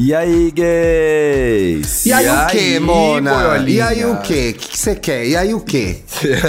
[0.00, 2.06] E aí, gays?
[2.06, 3.34] E aí, o que, Mona?
[3.34, 3.76] boiolinha?
[3.76, 4.50] E aí o que?
[4.50, 5.26] O que você quer?
[5.26, 6.04] E aí o que?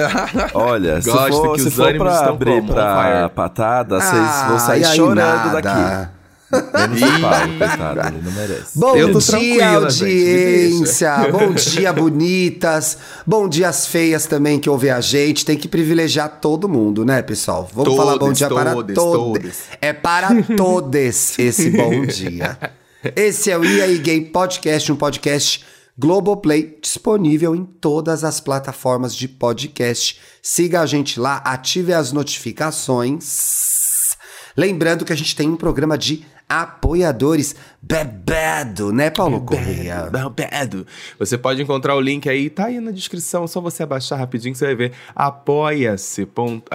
[0.53, 2.73] Olha, se Gosto for, que se os for ânimos pra estão abrir como?
[2.73, 5.61] pra patada, vocês vão sair e aí chorando nada.
[5.61, 6.09] daqui.
[6.73, 8.79] Menos o Paulo, coitado, ele não merece.
[8.79, 11.17] Bom Eu dia, gente, audiência.
[11.31, 12.97] Bom dia, bonitas.
[13.25, 15.43] Bom dia, as feias também que ouvem a gente.
[15.45, 17.67] Tem que privilegiar todo mundo, né, pessoal?
[17.73, 19.41] Vamos falar bom Todes, dia para todes, todos.
[19.41, 19.59] todes.
[19.81, 22.57] É para todos esse bom dia.
[23.15, 25.63] Esse é o E aí Gay Podcast, um podcast
[25.97, 30.19] Globoplay, disponível em todas as plataformas de podcast.
[30.41, 34.17] Siga a gente lá, ative as notificações.
[34.55, 40.09] Lembrando que a gente tem um programa de apoiadores bebado, né, Paulo Correia?
[40.09, 40.85] Babado.
[41.19, 44.57] Você pode encontrar o link aí, tá aí na descrição, só você abaixar rapidinho que
[44.57, 46.27] você vai ver apoia-se,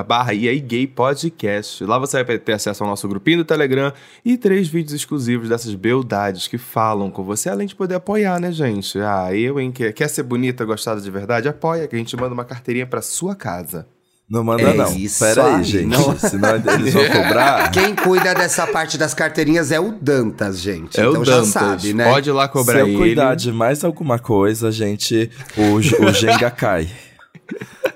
[0.07, 1.85] barra e aí gay podcast.
[1.85, 3.93] Lá você vai ter acesso ao nosso grupinho do Telegram
[4.25, 8.53] e três vídeos exclusivos dessas beldades que falam com você, além de poder apoiar, né,
[8.53, 8.99] gente?
[9.01, 11.49] Ah, eu, hein, quer, quer ser bonita, gostada de verdade?
[11.49, 13.87] Apoia, que a gente manda uma carteirinha pra sua casa.
[14.29, 14.97] Não manda É não.
[14.97, 15.65] isso Pera aí, aí.
[15.65, 15.87] gente.
[15.87, 16.19] Não.
[16.19, 17.71] Senão eles vão cobrar.
[17.71, 20.99] Quem cuida dessa parte das carteirinhas é o Dantas, gente.
[20.99, 21.49] É então o já Dantas.
[21.51, 22.05] sabe, né?
[22.11, 22.97] Pode ir lá cobrar Se eu ele.
[22.97, 26.89] cuidar de mais alguma coisa, gente, o, o Jenga cai.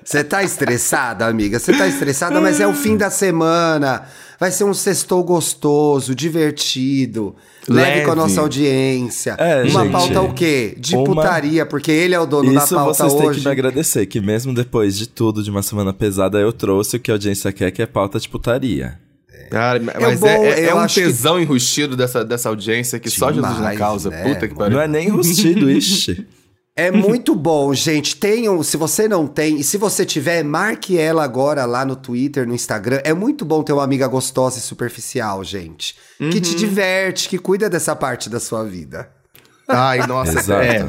[0.05, 1.59] Você tá estressada, amiga?
[1.59, 4.05] Você tá estressada, mas é o fim da semana.
[4.41, 7.35] Vai ser um sextou gostoso, divertido.
[7.69, 8.05] Leve, Leve.
[8.07, 9.35] com a nossa audiência.
[9.39, 10.75] É, uma gente, pauta o quê?
[10.79, 13.45] De uma- putaria, porque ele é o dono da Isso pauta vocês têm que hoje.
[13.45, 17.11] me agradecer, que mesmo depois de tudo, de uma semana pesada, eu trouxe o que
[17.11, 18.99] a audiência quer, que é pauta de putaria.
[19.51, 22.99] Cara, mas bom, é, é- é eu um acho que- tesão enrustido dessa, dessa audiência
[22.99, 24.09] que só Jesus não Demais, causa.
[24.11, 24.77] né, Puta que pariu.
[24.77, 26.27] Não é nem rustido, ixi.
[26.79, 28.15] É muito bom, gente.
[28.17, 32.47] Tenham, se você não tem, e se você tiver, marque ela agora lá no Twitter,
[32.47, 33.01] no Instagram.
[33.03, 35.97] É muito bom ter uma amiga gostosa e superficial, gente.
[36.19, 36.31] Que Uhum.
[36.31, 39.11] te diverte, que cuida dessa parte da sua vida.
[39.67, 40.63] Ai, nossa, Exato.
[40.63, 40.89] é.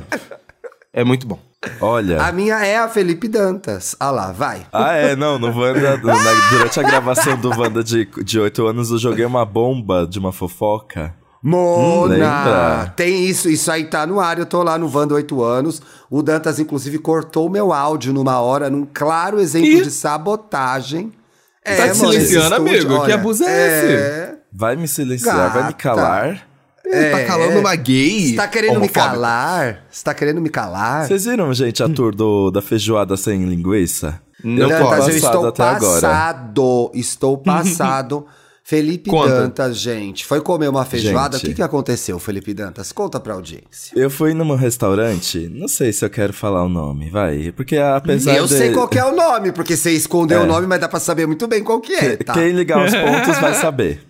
[0.93, 1.39] É muito bom.
[1.81, 2.21] Olha.
[2.21, 3.95] A minha é a Felipe Dantas.
[3.99, 4.65] Ah lá, vai.
[4.71, 8.65] Ah, é, não, no Wanda, no- na- durante a gravação do Wanda de, de 8
[8.67, 11.13] anos, eu joguei uma bomba de uma fofoca.
[11.41, 12.13] Mona!
[12.15, 12.93] lembra?
[12.95, 14.37] tem isso, isso aí tá no ar.
[14.39, 15.81] Eu tô lá no Vanda 8 anos.
[16.09, 19.81] O Dantas, inclusive, cortou o meu áudio numa hora, num claro exemplo Ih.
[19.83, 21.11] de sabotagem.
[21.63, 23.05] É, Tá te esse silenciando, estúdio, amigo?
[23.05, 24.35] Que abuso é é...
[24.51, 25.73] Vai me silenciar, vai me Gata.
[25.73, 26.47] calar.
[26.85, 28.29] É, tá calando uma gay.
[28.31, 29.83] Você tá querendo me calar?
[29.91, 31.05] Você tá querendo me calar?
[31.07, 34.19] Vocês viram, gente, a tour do, da feijoada sem linguiça?
[34.43, 36.01] Não eu tô Dantas, eu passado estou até agora.
[36.01, 36.91] passado.
[36.95, 38.25] Estou passado.
[38.69, 39.29] Felipe Conta.
[39.29, 41.37] Dantas, gente, foi comer uma feijoada.
[41.37, 41.47] Gente.
[41.47, 42.91] O que, que aconteceu, Felipe Dantas?
[42.91, 43.93] Conta pra audiência.
[43.95, 47.51] Eu fui num restaurante, não sei se eu quero falar o nome, vai.
[47.51, 48.53] Porque apesar eu de...
[48.53, 50.43] sei qual que é o nome, porque você escondeu É.
[50.43, 52.33] o nome, mas dá pra saber muito bem qual que é, tá?
[52.33, 54.03] Quem ligar os pontos vai saber.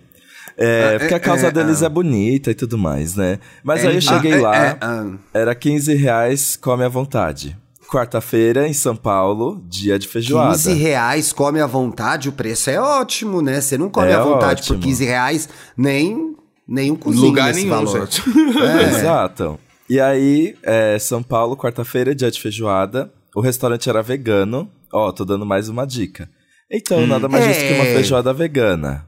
[0.58, 1.86] É, porque a causa é, deles ah.
[1.86, 3.38] é bonita e tudo mais, né?
[3.64, 5.06] Mas É, aí eu cheguei ah, lá, é, é, ah.
[5.32, 7.56] era 15 reais, come à vontade.
[7.90, 10.52] Quarta-feira, em São Paulo, dia de feijoada.
[10.52, 13.60] 15 reais, come à vontade, o preço é ótimo, né?
[13.60, 14.78] Você não come É à vontade ótimo.
[14.78, 16.36] por 15 reais, nem,
[16.68, 18.06] nem um cozinho Lugar nesse nenhum, valor.
[18.06, 18.22] gente.
[18.96, 19.58] Exato.
[19.88, 23.12] E aí, é, São Paulo, quarta-feira, dia de feijoada.
[23.34, 24.70] O restaurante era vegano.
[24.92, 26.28] Ó, tô dando mais uma dica.
[26.70, 27.94] Então, nada mais justo que uma É.
[27.94, 29.04] feijoada vegana.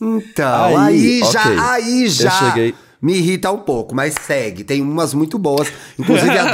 [0.00, 2.74] Então, Aí, aí, já, aí Eu já cheguei-
[3.06, 4.64] me irrita um pouco, mas segue.
[4.64, 5.72] Tem umas muito boas.
[5.98, 6.50] Inclusive, a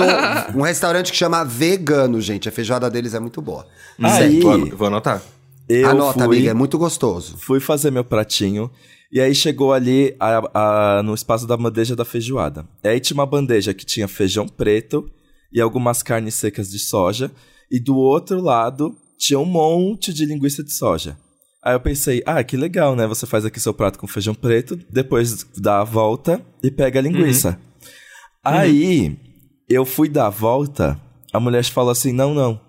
[0.53, 2.49] do, um restaurante que chama Vegano, gente.
[2.49, 3.67] A feijoada deles é muito boa.
[4.01, 5.23] Aí, Vou, vou anotar.
[5.69, 7.37] eu Anota, fui, amiga, é muito gostoso.
[7.39, 8.71] fui fazer meu pratinho.
[9.11, 12.65] E aí chegou ali a- a- no espaço da bandeja da feijoada.
[12.83, 15.09] E aí tinha uma bandeja que tinha feijão preto
[15.53, 17.31] e algumas carnes secas de soja.
[17.71, 21.17] E do outro lado tinha um monte de linguiça de soja.
[21.65, 23.07] Aí eu pensei, ah, que legal, né?
[23.07, 27.03] Você faz aqui seu prato com feijão preto, depois dá a volta e pega a
[27.03, 27.59] linguiça.
[28.45, 29.17] Aí
[29.69, 31.01] eu fui dar a volta,
[31.33, 32.61] a mulher falou assim: não, não.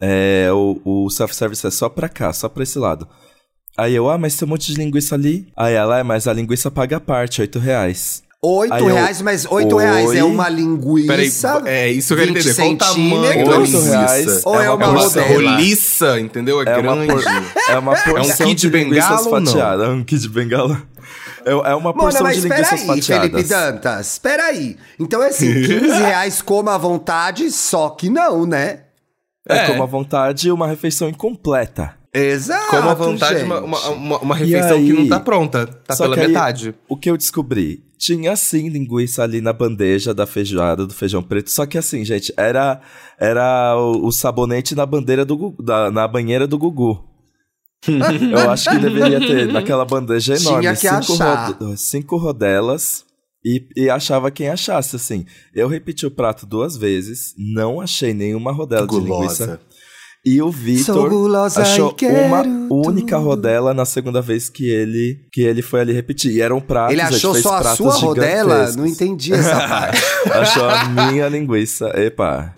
[0.00, 3.08] É, o, o self-service é só pra cá, só pra esse lado.
[3.76, 5.48] Aí eu, ah, mas tem um monte de linguiça ali.
[5.56, 8.22] Aí ela, é, mas a linguiça paga a parte, 8 reais.
[8.42, 10.18] Oito Aí eu- reais, mas oito reais Oi?
[10.18, 11.06] é uma linguiça.
[11.08, 12.54] Peraí, é isso que eu quero 20 entender.
[12.54, 13.74] Qual o tamanho da centímetros.
[13.74, 14.48] Oito reais linguiça?
[14.48, 15.26] Ou é uma é uma rodela?
[15.28, 16.62] roliça, entendeu?
[16.62, 17.12] É, É uma, grande.
[17.12, 19.46] por- é uma porção kit de linguiças bengala ou não?
[19.52, 19.86] fatiadas.
[19.88, 20.82] É um kit de bengala.
[21.44, 23.48] É, é uma Mona, porção mas de espera linguiças aí, Felipe fatiadas.
[23.48, 24.12] Dantas.
[24.12, 24.76] Espera aí.
[25.00, 28.80] Então é assim, 15 reais coma à vontade, só que não, né?
[29.48, 29.66] É, É.
[29.66, 31.94] como à vontade uma refeição incompleta.
[32.12, 33.44] Exato, Como à vontade, gente.
[33.46, 35.66] uma, uma, uma- uma refeição aí- que não tá pronta.
[35.66, 36.74] Tá Só pela que aí, metade.
[36.88, 37.84] O que eu descobri?
[37.98, 41.50] Tinha sim linguiça ali na bandeja da feijoada, do feijão preto.
[41.50, 42.80] Só que assim, gente, era,
[43.18, 47.02] era o, o sabonete na, bandeira do, Gu- da- na banheira do Gugu.
[47.86, 50.62] Eu acho que deveria ter naquela bandeja enorme
[51.06, 51.18] cinco,
[51.58, 53.04] rode- cinco rodelas
[53.44, 55.24] E, e achava quem achasse, assim.
[55.54, 59.60] Eu repeti o prato duas vezes, não achei nenhuma rodela de linguiça.
[60.26, 61.08] E o Vitor
[61.56, 66.32] achou uma única rodela na segunda vez que ele que ele foi ali repetir.
[66.32, 68.72] E eram pratos, Ele gente achou só a pratos sua rodela?
[68.72, 70.02] Não entendi essa parte.
[70.32, 71.92] Achou a minha linguiça.
[71.94, 72.52] Epa.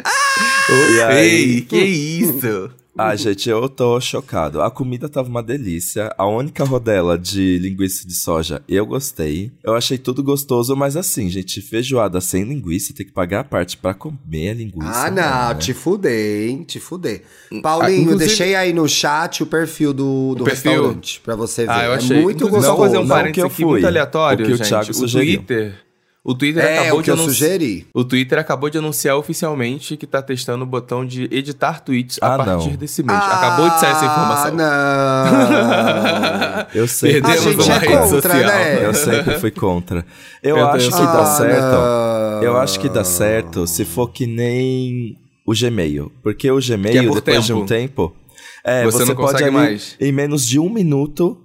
[0.94, 2.70] E aí, Ei, que isso?
[2.98, 4.60] Ah, gente, eu tô chocado.
[4.60, 6.12] A comida tava uma delícia.
[6.18, 9.52] A única rodela de linguiça de soja eu gostei.
[9.62, 13.76] Eu achei tudo gostoso, mas assim, gente, feijoada sem linguiça, tem que pagar a parte
[13.76, 14.90] pra comer a linguiça.
[15.06, 15.54] Ah, não, né?
[15.54, 16.64] te fudei, hein?
[16.64, 17.22] Te fudei.
[17.62, 20.72] Paulinho, inclusive- deixei aí no chat o perfil do, do O perfil?
[20.72, 21.70] restaurante pra você ver.
[21.70, 22.20] Ah, eu É achei.
[22.22, 22.76] muito Inclusive, gostoso.
[22.76, 23.64] Só fazer um Não, parênteses que eu aqui fui.
[23.66, 24.68] muito aleatório, O que o gente.
[24.68, 25.36] Thiago o sugeriu.
[25.38, 25.74] Twitter...
[26.24, 27.86] O Twitter É, acabou o que de eu anunci- sugeri.
[27.94, 32.34] O Twitter acabou de anunciar oficialmente que tá testando o botão de editar tweets a
[32.34, 32.76] Ah, partir não.
[32.76, 33.18] desse mês.
[33.18, 34.56] acabou de sair essa informação.
[34.60, 37.12] Ah, Eu sei.
[37.20, 38.38] Perdemos A gente uma é rede contra, social.
[38.46, 38.84] né?
[38.84, 40.04] Eu sempre fui contra.
[40.42, 41.76] Eu, Eu acho que sou dá certo.
[41.76, 45.16] Ah, Eu acho que dá certo se for que nem
[45.46, 46.10] o Gmail.
[46.22, 47.62] Porque o é Gmail, por depois de tempo.
[47.62, 48.16] um tempo.
[48.64, 49.96] É, Você você, não pode ali, mais.
[50.00, 51.38] em menos de um minuto,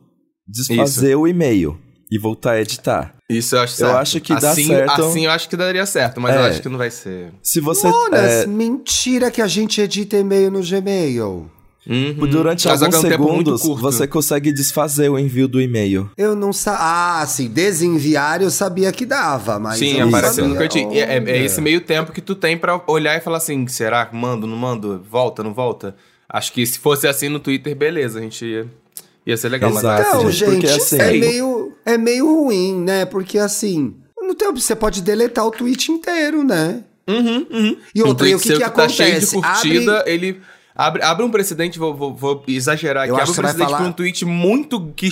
[0.47, 1.77] desfazer o e-mail
[2.11, 3.13] e voltar a editar.
[3.37, 3.97] Isso eu acho Eu certo.
[3.97, 5.01] acho que dá assim, certo.
[5.01, 6.49] Assim eu acho que daria certo, mas eu É.
[6.49, 7.31] acho que não vai ser.
[7.41, 7.87] Se você.
[7.87, 11.49] Monas, é, mentira que a gente edita e-mail no Gmail.
[11.85, 12.13] Uhum.
[12.27, 16.09] durante Mas alguns é segundos, você consegue desfazer o envio do e-mail.
[16.17, 16.79] Eu não sabia.
[16.81, 19.79] Ah, sim, desenviar eu sabia que dava, mas.
[19.79, 20.93] Sim, eu não aparece sabia no cantinho.
[20.93, 21.31] E É, é onde.
[21.31, 24.55] esse meio tempo que tu tem pra olhar e falar assim: será que mando, não
[24.55, 25.03] mando?
[25.11, 25.93] Volta, não volta?
[26.29, 28.65] Acho que se fosse assim no Twitter, beleza, a gente ia,
[29.25, 29.69] ia ser legal.
[29.71, 30.01] Mas Exato.
[30.01, 33.05] assim, Então, gente, porque assim- é, meio, é meio ruim, né?
[33.05, 36.83] Porque assim, no tempo você pode deletar o tweet inteiro, né?
[37.07, 37.77] Uhum, uhum.
[37.93, 39.35] E um outra, e o que, seu que tá cheio de acontece?
[39.35, 40.41] curtida, Abre- ele
[40.75, 43.65] abre, abre um precedente, vou, vou- vou exagerar aqui, Eu acho abre um que precedente
[43.69, 45.09] falar- pra um tweet muito que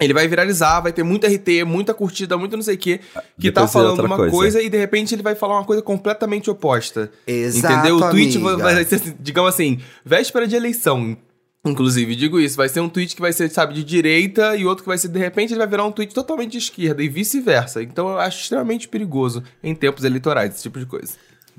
[0.00, 2.98] ele vai viralizar, vai ter muita RT, muita curtida, muito não sei o quê,
[3.38, 4.32] que tá Depois vira falando uma coisa.
[4.32, 4.62] coisa.
[4.62, 7.10] e de repente ele vai falar uma coisa completamente oposta.
[7.26, 7.96] Exato, Entendeu?
[7.96, 8.56] O tweet amiga.
[8.56, 11.16] vai ser, digamos assim, véspera de eleição.
[11.64, 14.82] Inclusive, digo isso, vai ser um tweet que vai ser, sabe, de direita e outro
[14.82, 17.82] que vai ser, de repente, ele vai virar um tweet totalmente de esquerda e vice-versa.
[17.82, 21.12] Então eu acho extremamente perigoso em tempos eleitorais, esse tipo de coisa.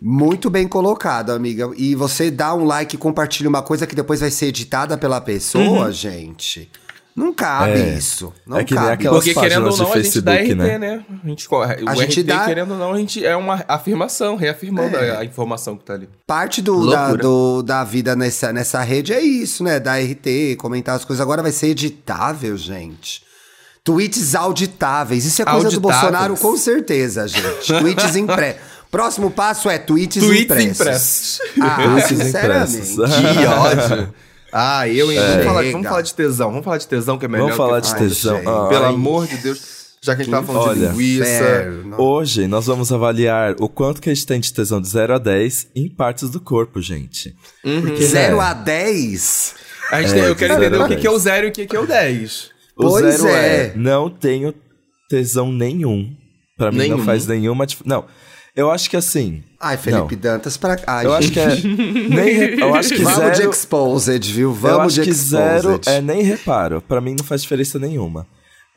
[0.03, 1.69] Muito bem colocado, amiga.
[1.77, 5.21] E você dá um like e compartilha uma coisa que depois vai ser editada pela
[5.21, 5.91] pessoa, Uhum.
[5.91, 6.71] gente.
[7.15, 7.97] Não cabe É.
[7.97, 8.33] isso.
[8.47, 8.93] Não É que nem cabe.
[8.93, 10.77] aquelas Porque querendo ou não, a gente dá RT, Facebook, né?
[10.77, 11.05] né?
[11.23, 11.75] A gente corre.
[11.85, 15.17] A o gente RT, dá- querendo ou não, a gente é uma afirmação, reafirmando É.
[15.17, 16.07] a, informação que tá ali.
[16.25, 19.79] Parte do, da, do- da vida nessa, nessa rede é isso, né?
[19.79, 21.21] Da RT, comentar as coisas.
[21.21, 23.23] Agora vai ser editável, gente.
[23.83, 25.25] Tweets auditáveis.
[25.25, 26.01] Isso é coisa do Auditáveis.
[26.01, 27.67] Bolsonaro, com certeza, gente.
[27.79, 28.61] Tweets impressos.
[28.91, 31.39] Próximo passo é tweets, Tweets impressos.
[31.39, 31.39] impressos.
[31.61, 32.91] Ah, Tweets sinceramente.
[32.91, 33.15] impressos.
[33.15, 34.13] Que ódio.
[34.51, 35.17] Ah, eu, hein?
[35.19, 35.71] Vamos, falar, Chega.
[35.73, 36.49] vamos falar de tesão.
[36.49, 37.43] Vamos falar de tesão, que é melhor.
[37.45, 38.35] Vamos falar que de Ai, tesão.
[38.37, 38.47] gente.
[38.47, 38.69] Ai.
[38.69, 39.81] Pelo amor de Deus.
[40.03, 41.29] Já que a gente tava falando Olha, de linguiça.
[41.29, 42.01] Inferno.
[42.01, 45.17] Hoje nós vamos avaliar o quanto que a gente tem de tesão de 0 a
[45.19, 47.35] 10 em partes do corpo, gente.
[47.61, 49.55] Porque, 0 né, a 10?
[49.91, 51.23] A gente É, tem- eu quero entender o que, que é o dez.
[51.23, 52.49] zero e o que, que é o 10.
[52.75, 53.55] O Pois zero é.
[53.67, 53.73] é.
[53.75, 54.53] não tenho
[55.07, 56.11] tesão nenhum.
[56.57, 56.97] Pra mim Nenhum?
[56.97, 58.05] não faz nenhuma dif- Não,
[58.55, 59.43] eu acho que assim.
[59.59, 60.21] Ai, Felipe não.
[60.21, 61.03] Dantas, pra cá.
[61.03, 61.55] Eu acho que é.
[62.09, 63.49] nem re- eu acho que Vamos de zero.
[63.51, 64.49] exposed, viu?
[64.49, 65.61] eu Vamos acho de que exposed.
[65.61, 66.81] zero é nem reparo.
[66.81, 68.27] Pra mim não faz diferença nenhuma.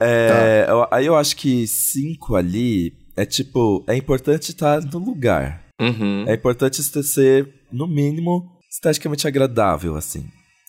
[0.00, 3.84] É, eu- aí eu acho que cinco ali é tipo.
[3.88, 5.62] É importante estar no lugar.
[5.81, 6.24] Uhum.
[6.28, 10.24] É importante ser, no mínimo, esteticamente agradável, assim.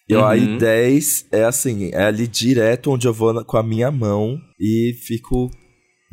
[0.07, 0.25] E Uhum.
[0.25, 4.37] aí 10 é assim, é ali direto onde eu vou na- com a minha mão
[4.59, 5.49] e fico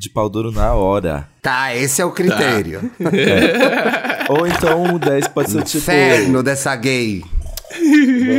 [0.03, 1.29] de pau duro na hora.
[1.41, 2.91] Tá, esse é o critério.
[4.29, 5.79] Ou então o 10 pode ser tipo.
[5.79, 7.23] Inferno dessa gay.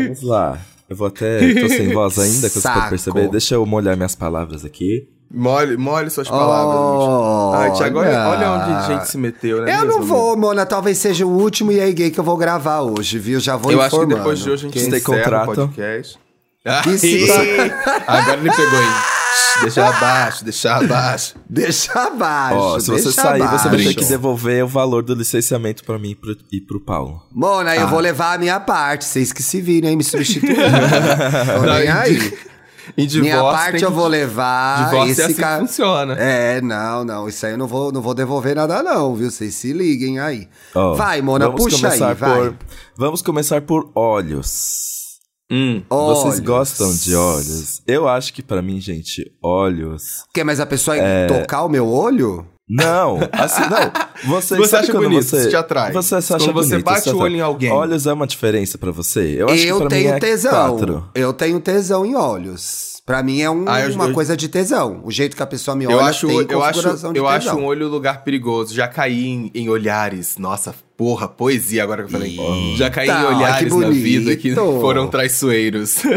[0.03, 0.59] Vamos lá.
[0.89, 1.39] Eu vou até.
[1.53, 3.29] Tô sem voz ainda, que você pode perceber.
[3.29, 5.07] Deixa eu molhar minhas palavras aqui.
[5.31, 6.75] Molhe, molhe suas palavras.
[6.77, 9.73] Oh, Ai, Tiago, olha, olha onde a gente se meteu, né?
[9.73, 10.65] Eu mesmo, não vou, Mona.
[10.65, 13.39] Talvez seja o último e aí gay que eu vou gravar hoje, viu?
[13.39, 14.17] Já vou Eu acho que informando.
[14.17, 15.43] depois de hoje a gente tem contrato?
[15.43, 16.19] o podcast.
[16.93, 17.71] Isso Ai,
[18.05, 19.12] Agora ele pegou aí.
[19.61, 21.35] Deixa abaixo, deixa abaixo.
[21.49, 22.57] Deixa abaixo.
[22.57, 23.95] Ó, se você sair, você vai ter abaixo.
[23.95, 27.21] que devolver o valor do licenciamento pra mim e pro, e pro Paulo.
[27.31, 27.75] Mona, Ah.
[27.77, 29.05] eu vou levar a minha parte.
[29.05, 30.59] Vocês que se virem aí me substituindo.
[31.65, 32.33] Não, aí.
[32.97, 34.85] Divórcio, Minha parte tem eu vou levar.
[34.85, 35.61] Divórcio é esse assim que cara...
[35.61, 36.13] funciona.
[36.19, 37.29] É, não, não.
[37.29, 39.31] Isso aí eu não vou, não vou devolver nada, não, viu?
[39.31, 40.49] Vocês se liguem aí.
[40.75, 42.35] Ó, vai, Mona, vamos puxa começar aí, vai.
[42.49, 42.55] por,
[42.97, 45.02] Vamos começar por olhos.
[45.55, 45.83] Hum.
[45.89, 47.81] Vocês gostam de olhos?
[47.85, 50.23] Eu acho que pra mim, gente, olhos.
[50.33, 51.27] Quer mais a pessoa É.
[51.27, 52.43] tocar o meu olho?
[52.67, 53.91] Não, assim, não.
[54.35, 55.91] Você, Você acha bonito, você isso te atrai.
[55.91, 57.69] Você acha Quando você bonito, bate isso te o olho em alguém.
[57.69, 59.35] Olhos é uma diferença pra você?
[59.37, 60.51] Eu acho que pra tenho mim é tesão.
[60.77, 61.09] quatro.
[61.13, 62.92] Eu tenho tesão em olhos.
[63.05, 65.01] Pra mim é um- Ah, eu- uma eu- coisa de tesão.
[65.03, 67.65] O jeito que a pessoa me olha Eu acho, tem eu acho, eu acho um
[67.65, 68.73] olho lugar perigoso.
[68.73, 70.37] Já caí em, em olhares.
[70.37, 72.37] Nossa, porra, poesia agora que eu falei.
[72.77, 75.97] Já caí em Eita, olhares que na vida que foram traiçoeiros.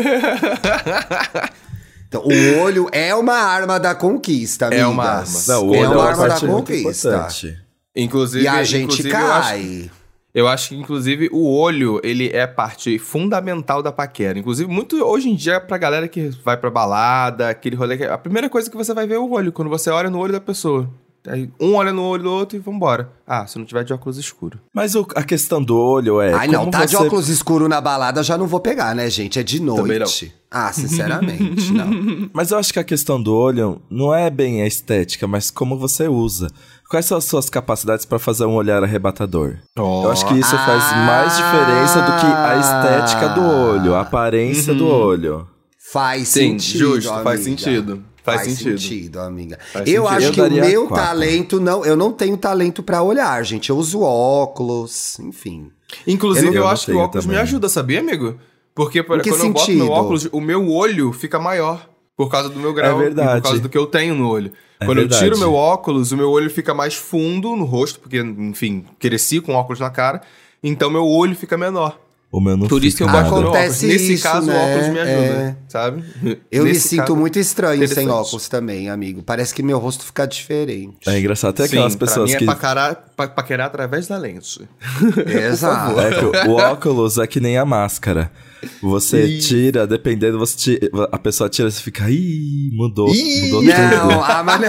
[2.08, 4.84] Então, o olho é uma arma da conquista, amigas.
[4.84, 5.40] É uma arma.
[5.48, 7.08] Não, o é olho uma é uma arma da conquista.
[7.08, 7.58] importante.
[7.96, 9.90] inclusive, E a gente inclusive, eu acho- cai.
[10.36, 14.38] Eu acho que, inclusive, o olho, ele é parte fundamental da paquera.
[14.38, 18.04] Inclusive, muito hoje em dia, pra galera que vai pra balada, aquele rolê...
[18.04, 20.34] A primeira coisa que você vai ver é o olho, quando você olha no olho
[20.34, 20.90] da pessoa.
[21.28, 23.10] Aí, um olha no olho do outro e vambora.
[23.26, 24.58] Ah, se não tiver de óculos escuro.
[24.72, 26.32] Mas o- a questão do olho é.
[26.32, 29.38] Ai, não, tá de você- óculos escuro na balada, já não vou pegar, né, gente?
[29.38, 30.32] É de noite.
[30.50, 31.86] Ah, sinceramente, não.
[32.32, 35.76] Mas eu acho que a questão do olho não é bem a estética, mas como
[35.78, 36.48] você usa.
[36.88, 39.56] Quais são as suas capacidades pra fazer um olhar arrebatador?
[39.76, 44.72] Eu acho que isso faz mais diferença do que a estética do olho, a aparência
[44.72, 45.48] do olho.
[45.92, 47.42] Faz Sim, sentido, justo, faz amiga.
[47.62, 48.04] sentido.
[48.26, 49.20] Faz sentido.
[49.20, 49.58] amiga.
[49.72, 50.16] Faz eu sentido.
[50.16, 51.04] acho Eu que o meu quatro.
[51.06, 53.70] talento não, eu não tenho talento pra olhar, gente.
[53.70, 55.70] Eu uso óculos, enfim.
[56.06, 57.42] Inclusive, Eu eu, acho que o óculos me também.
[57.42, 58.36] ajuda, sabia, amigo?
[58.74, 59.84] Porque por- quando eu boto sentido?
[59.84, 61.88] meu óculos, o meu olho fica maior.
[62.16, 62.98] Por causa do meu grau.
[62.98, 63.40] É verdade.
[63.42, 64.50] Por causa do que eu tenho no olho.
[64.80, 65.22] É quando verdade.
[65.24, 69.40] eu tiro meu óculos, o meu olho fica mais fundo no rosto, porque, enfim, cresci
[69.40, 70.22] com óculos na cara.
[70.62, 71.98] Então meu olho fica menor.
[72.36, 73.34] O meu não Por isso que eu gosto.
[73.34, 74.54] Acontece Nesse isso, caso, né?
[74.54, 75.56] o óculos me ajuda, É.
[75.68, 76.04] sabe?
[76.52, 79.22] Eu me Nesse sinto caso- muito estranho sem óculos também, amigo.
[79.22, 81.08] Parece que meu rosto fica diferente.
[81.08, 81.56] É engraçado.
[81.56, 82.44] Sim, aquelas pra pessoas mim que.
[82.44, 84.68] é paquerar, pa- paquerar através da lente.
[85.26, 85.98] Exato.
[85.98, 88.30] É que o óculos é que nem a máscara.
[88.82, 94.24] Você tira, dependendo, você tira- a pessoa tira, você fica, ih, mudou, mudou Não, tudo.
[94.24, 94.68] a, ma- não,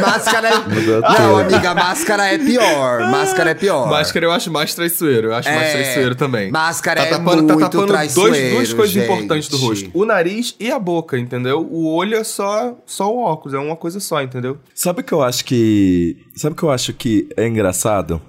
[0.00, 0.58] máscara é...
[0.68, 1.54] Mudou Não, tudo.
[1.54, 3.10] amiga, máscara é pior.
[3.10, 3.88] Máscara é pior.
[3.88, 5.28] Máscara eu acho mais traiçoeiro.
[5.28, 6.50] Eu acho mais É, traiçoeiro também.
[6.50, 9.04] máscara é tapando, muito Tá tapando dois, traiçoeiro, duas coisas gente.
[9.04, 9.90] importantes do rosto.
[9.94, 11.66] O nariz e a boca, entendeu?
[11.70, 13.54] O olho é só, só o óculos.
[13.54, 14.58] É uma coisa só, entendeu?
[14.74, 16.16] Sabe o que eu acho que.
[16.34, 18.20] Sabe o que eu acho que é engraçado?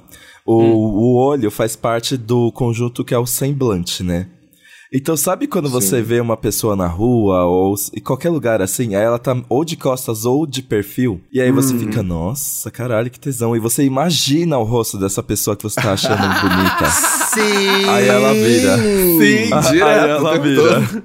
[0.45, 4.27] O, o olho faz parte do conjunto que é o semblante, né?
[4.93, 9.03] Então, sabe quando você vê uma pessoa na rua ou em qualquer lugar assim, aí
[9.03, 13.19] ela tá ou de costas ou de perfil, e aí você fica, nossa, caralho, que
[13.19, 13.55] tesão.
[13.55, 16.85] E você imagina o rosto dessa pessoa que você tá achando bonita.
[17.33, 17.89] Sim!
[17.89, 18.77] Aí ela vira.
[18.77, 20.09] Sim, Aí direto.
[20.09, 21.03] ela o tempo vira.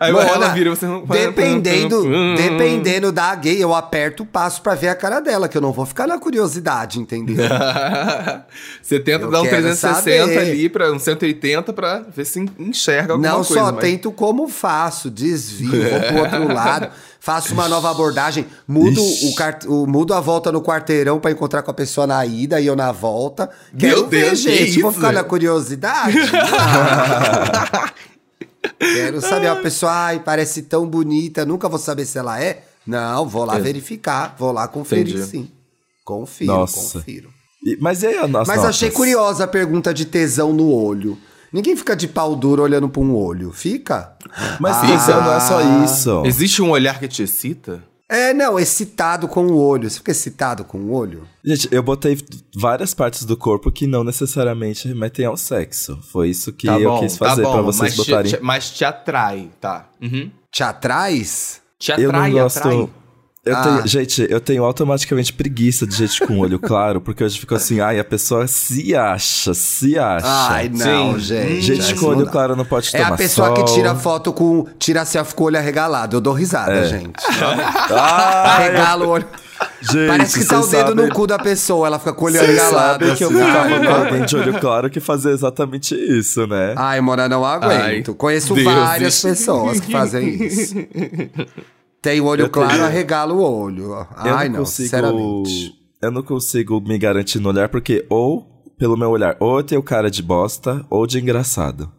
[0.00, 1.04] Aí Mona, ela vira e você não...
[1.04, 2.02] Dependendo,
[2.34, 5.72] dependendo da gay, eu aperto o passo pra ver a cara dela, que eu não
[5.72, 7.36] vou ficar na curiosidade, entendeu?
[8.82, 10.38] você tenta Eu dar um quero 360 saber.
[10.38, 13.54] ali, pra um 180 pra ver se enxerga alguma Não coisa.
[13.62, 16.88] só mas- tento como faço, desvio, vou pro outro lado,
[17.20, 19.26] faço uma nova abordagem, mudo, Ixi.
[19.26, 19.64] o cart...
[19.66, 22.74] o- mudo a volta no quarteirão pra encontrar com a pessoa na ida e eu
[22.74, 23.50] na volta.
[23.70, 26.16] Meu Quero ver, Deus, que gente, vou ficar na curiosidade.
[28.78, 32.64] Quero saber, a pessoa, ai, parece tão bonita, nunca vou saber se ela é.
[32.86, 33.60] Não, vou lá É.
[33.60, 35.26] verificar, vou lá conferir Entendi.
[35.30, 35.50] sim.
[36.04, 36.98] Confiro, Nossa.
[36.98, 37.30] confiro.
[37.64, 41.18] E- mas e aí a nossa Mas achei curiosa a pergunta de tesão no olho.
[41.52, 44.16] Ninguém fica de pau duro olhando pra um olho, fica?
[44.60, 44.86] Mas Ah.
[44.86, 46.22] tesão não é só isso.
[46.24, 47.82] Existe um olhar que te excita?
[48.10, 49.88] É, não, excitado com o olho.
[49.88, 51.22] Você fica excitado com o olho?
[51.44, 52.18] Gente, eu botei
[52.56, 55.96] várias partes do corpo que não necessariamente remetem ao sexo.
[56.10, 58.30] Foi isso que eu quis fazer pra vocês mas botarem.
[58.32, 59.88] Te, te- mas te atrai, tá.
[60.02, 60.28] Uhum.
[60.50, 61.60] Te atraz?
[61.78, 62.58] Te eu atrai, não gosto.
[62.58, 62.88] atrai.
[63.42, 63.62] Eu Ah.
[63.62, 67.80] tenho, gente, eu tenho automaticamente preguiça de gente com olho claro, porque eu fico assim,
[67.80, 70.26] ai, a pessoa se acha, se acha.
[70.26, 71.20] Ai, não, Sim.
[71.20, 71.62] gente.
[71.62, 73.64] gente com olho claro não pode É tomar a pessoa sol.
[73.64, 74.66] que tira foto com.
[74.78, 76.16] Tira selfie com o olho arregalado.
[76.16, 76.84] Eu dou risada, É.
[76.84, 77.12] gente.
[77.90, 79.26] Ai, Arregala o olho.
[79.80, 81.86] gente, Parece que tá o dedo sabem- no cu da pessoa.
[81.86, 83.06] Ela fica com o olho arregalado.
[83.06, 83.38] sabem que eu assim.
[83.38, 86.74] ficava com alguém de olho claro que fazia exatamente isso, né?
[86.76, 88.10] Ai, Mona, não aguento.
[88.10, 89.26] Ai, Conheço Deus, várias isso.
[89.28, 90.74] pessoas que fazem isso.
[92.02, 93.92] Tem o olho Eu claro, tenho- arregala o olho.
[93.92, 94.84] eu Ai, não consigo.
[94.88, 95.72] sinceramente.
[96.02, 98.46] Eu não consigo me garantir no olhar, porque ou,
[98.78, 101.92] pelo meu olhar, ou eu tenho cara de bosta ou de engraçado.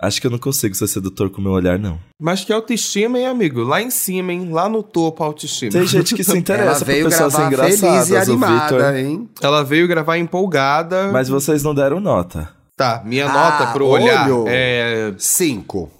[0.00, 1.98] Acho que eu não consigo ser sedutor com o meu olhar, não.
[2.20, 3.62] Mas que autoestima, hein, amigo?
[3.64, 4.48] Lá em cima, hein?
[4.52, 5.72] Lá no topo, a autoestima.
[5.72, 9.28] Tem gente que se Ela interessa por veio pessoas gravar feliz engraçadas, e animada, hein?
[9.42, 11.10] Ela veio gravar empolgada.
[11.10, 12.48] Mas vocês não deram nota.
[12.76, 14.44] Tá, minha Ah, nota pro olhar olho.
[14.46, 15.90] é Cinco.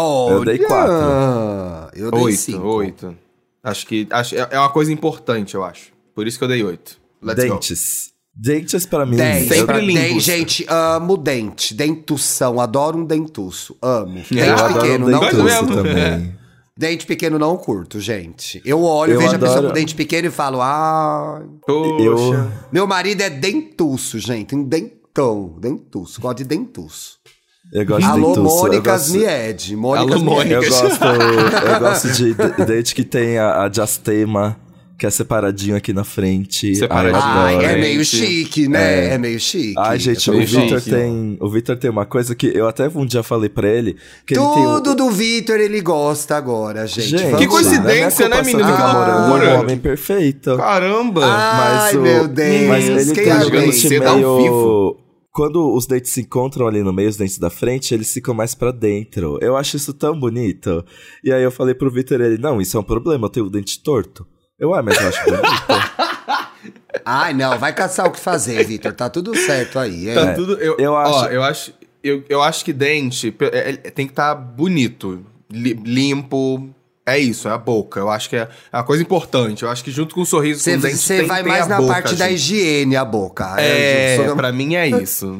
[0.00, 0.34] 8.
[0.36, 1.90] Olha, dei quatro.
[1.98, 2.66] Eu dei 8, cinco.
[2.66, 3.16] 8.
[3.64, 5.92] Acho que acho, é é uma coisa importante, eu acho.
[6.14, 6.98] Por isso que eu dei 8.
[7.22, 7.50] Let's go.
[7.54, 8.12] Dentes.
[8.34, 9.16] Dentes pra mim.
[9.16, 9.46] Dez.
[9.48, 11.74] Sempre dez, gente, amo dente.
[11.74, 12.60] Dentução.
[12.60, 13.76] Adoro um dentuço.
[13.82, 14.14] Amo.
[14.14, 15.74] Dente Eu adoro pequeno, um não curto.
[15.74, 16.34] também.
[16.74, 18.62] Dente pequeno não curto, gente.
[18.64, 21.42] Eu olho, Eu vejo a pessoa adoro- com dente pequeno e falo, ai.
[21.66, 22.02] Poxa.
[22.02, 24.54] Eu, Meu marido é dentuço, gente.
[24.56, 25.54] Um dentão.
[25.60, 26.18] Dentuço.
[26.18, 27.18] Gosto de dentuço.
[27.72, 29.76] Eu gosto de Alô, Mônicas gosto- Mied.
[29.76, 30.40] Mônicas Alô.
[30.40, 31.04] Eu gosto,
[31.66, 34.56] eu gosto de de- dente que tem a, a diastema,
[34.98, 36.74] que é separadinho aqui na frente.
[36.76, 37.22] Separadinho.
[37.24, 39.14] Ai, é meio chique, né?
[39.14, 39.74] É, meio chique.
[39.78, 40.90] Ai, gente, É o meio Victor chique.
[40.90, 41.36] tem.
[41.40, 43.96] O Victor tem uma coisa que eu até um dia falei pra ele.
[44.26, 47.08] Que ele tem Tudo o, do Vitor ele gosta agora, gente.
[47.16, 48.64] Gente, Que coincidência, é né, menino?
[48.64, 49.56] Que loucura.
[49.56, 50.56] um homem perfeito.
[50.58, 51.22] Caramba!
[51.24, 52.68] Ai, o- meu Deus.
[52.68, 54.36] Mas ele quem tem é um dente cedo ao meio.
[54.36, 55.01] vivo.
[55.32, 58.54] Quando os dentes se encontram ali no meio, os dentes da frente, eles ficam mais
[58.54, 59.38] pra dentro.
[59.40, 60.84] Eu acho isso tão bonito.
[61.24, 63.50] E aí eu falei pro Victor, ele, não, isso é um problema, eu tenho o
[63.50, 64.26] dente torto.
[64.58, 65.42] Eu, ah, mas eu acho bonito.
[67.04, 68.92] Ai, não, vai caçar o que fazer, Vitor.
[68.92, 70.14] Tá tudo certo aí, hein?
[70.14, 70.52] Tá tudo.
[70.54, 71.72] Eu, eu ó, acho- eu acho.
[72.04, 76.68] Eu, eu acho que dente é- é- tem que estar bonito, li- limpo.
[77.04, 77.98] É isso, é a boca.
[77.98, 79.64] Eu acho que é é uma coisa importante.
[79.64, 81.76] Eu acho que junto com o sorriso, com o dente, Você vai mais a na
[81.78, 82.34] boca parte da junto.
[82.36, 83.56] higiene, a boca.
[83.60, 85.34] É, Eu sou- pra mim é isso.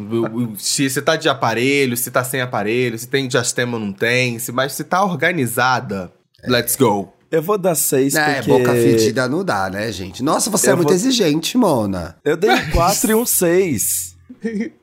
[0.59, 4.39] Se você tá de aparelho, se tá sem aparelho, se tem diastema ou não tem,
[4.41, 6.13] se, mas se tá organizada,
[6.49, 7.13] let's go.
[7.31, 8.51] Eu vou dar seis É, porque...
[8.51, 10.23] boca fedida não dá, né, gente?
[10.23, 12.17] Nossa, você é Eu muito vou- exigente, Mona.
[12.25, 14.12] Eu dei um 4 e um 6.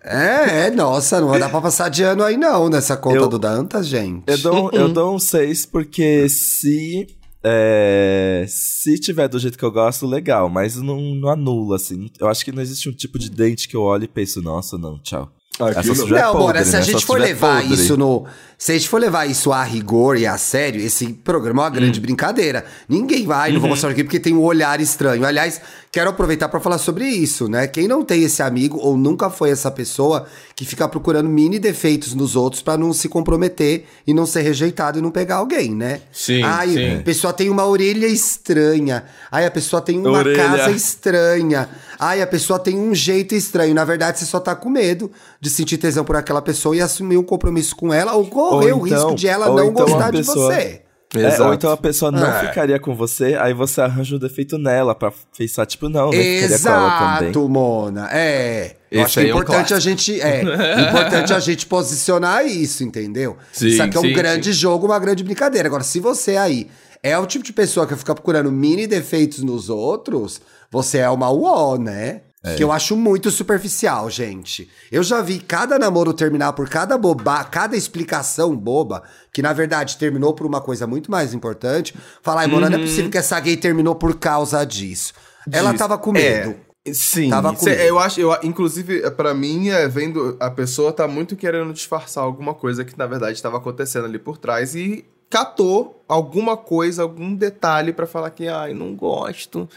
[0.04, 3.28] É, é, nossa, não vai dar pra passar de ano aí não, nessa conta Eu-
[3.28, 4.24] do Dantas, gente.
[4.28, 7.08] Eu dou, eu dou um 6 porque se.
[7.44, 12.10] é, se tiver do jeito que eu gosto, legal, mas não, não anula, assim.
[12.20, 14.78] Eu acho que não existe um tipo de dente que eu olho e penso, nossa,
[14.78, 15.30] não, tchau.
[15.62, 16.86] Essa Aquilo- é Não, podre, Mona, se a né?
[16.86, 17.74] gente for é levar podre.
[17.76, 18.26] isso no.
[18.58, 21.70] Se a gente for levar isso a rigor e a sério, esse programa é uma
[21.70, 21.74] Hum.
[21.74, 22.64] grande brincadeira.
[22.88, 23.56] Ninguém vai, Uhum.
[23.56, 25.26] não vou mostrar aqui porque tem um olhar estranho.
[25.26, 25.60] Aliás,
[25.92, 27.66] quero aproveitar pra falar sobre isso, né?
[27.68, 32.14] Quem não tem esse amigo ou nunca foi essa pessoa que fica procurando mini defeitos
[32.14, 36.02] nos outros pra não se comprometer e não ser rejeitado e não pegar alguém, né?
[36.12, 36.98] Sim, Ai, sim.
[37.00, 39.04] a pessoa tem uma orelha estranha.
[39.32, 40.38] Ai, a pessoa tem uma Orelha.
[40.38, 41.68] casa estranha.
[42.00, 43.74] Ai, a pessoa tem um jeito estranho.
[43.74, 47.18] Na verdade, você só tá com medo de sentir tesão por aquela pessoa e assumir
[47.18, 50.12] um compromisso com ela ou correr Ou o então- risco de ela não então gostar
[50.12, 50.82] de pessoa- você.
[51.16, 52.48] É, ou então a pessoa não É.
[52.48, 56.38] ficaria com você, aí você arranja um defeito nela pra pensar, tipo, não, também.
[56.44, 58.08] Exato, Mona.
[58.12, 58.76] É.
[58.92, 59.82] Eu acho que é é um importante a clássico.
[59.82, 60.22] gente.
[60.22, 60.42] É,
[60.90, 63.38] importante a gente posicionar isso, entendeu?
[63.52, 65.68] Sim, isso aqui é um sim, grande jogo, uma grande brincadeira.
[65.68, 66.70] Agora, se você aí
[67.02, 70.40] é o tipo de pessoa que fica procurando mini defeitos nos outros,
[70.72, 72.22] você é uma uó, né?
[72.56, 74.70] Que eu acho muito superficial, gente.
[74.90, 79.98] Eu já vi cada namoro terminar por cada boba, cada explicação boba, que na verdade
[79.98, 81.94] terminou por uma coisa muito mais importante.
[82.22, 85.14] Falar, ai, Mona, não é possível que essa gay terminou por causa disso.
[85.52, 85.80] Ela Disso.
[85.84, 86.56] tava com medo.
[86.86, 87.30] É, sim.
[87.30, 91.36] Tava com Cê- eu acho, eu, inclusive, pra mim, é, vendo a pessoa tá muito
[91.36, 96.56] querendo disfarçar alguma coisa que na verdade estava acontecendo ali por trás e catou alguma
[96.56, 99.68] coisa, algum detalhe pra falar que, ai, não gosto.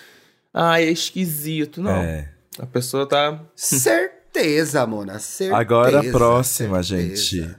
[0.55, 1.81] Ai, é esquisito.
[1.83, 1.91] Não.
[1.91, 2.29] É.
[2.59, 3.41] A pessoa tá.
[3.57, 5.57] Certeza, Mona, certeza.
[5.59, 7.17] Agora a próxima, certeza.
[7.23, 7.57] gente.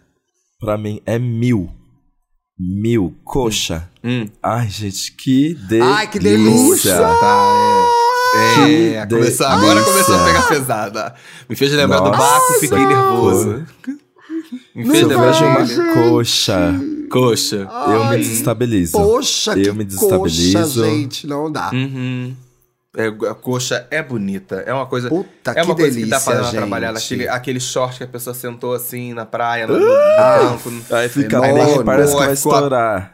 [0.59, 1.69] Pra mim é mil.
[2.57, 3.15] Mil.
[3.23, 3.89] Coxa.
[4.03, 4.27] Hum.
[4.41, 5.93] Ai, gente, que delícia.
[5.95, 6.95] Ai, que delícia!
[6.97, 7.85] Tá,
[8.35, 8.55] é.
[8.65, 11.15] Que É, começou, agora começou a pegar pesada.
[11.49, 13.65] Me fez lembrar do Nossa, Baco, fiquei que nervoso.
[14.75, 16.73] Me fez eu lembrar de uma coxa,
[17.09, 17.55] coxa.
[17.57, 17.69] eu
[18.03, 18.91] Ai, me desestabilizo.
[18.93, 20.85] Poxa, Eu que me coxa, desestabilizo.
[20.85, 21.71] gente, não dá.
[21.73, 22.35] Uhum.
[22.95, 24.57] É, a coxa é bonita.
[24.67, 25.09] É uma coisa.
[25.09, 26.57] Puta, é uma que coisa que dá delícia, pra dar uma gente.
[26.59, 26.99] trabalhada.
[26.99, 30.69] Aquele, aquele short que a pessoa sentou assim na praia, no, no Ah, banco.
[30.93, 31.77] Aí fica Fenômeno.
[31.77, 33.13] bom, parece que vai Ficou a- estourar.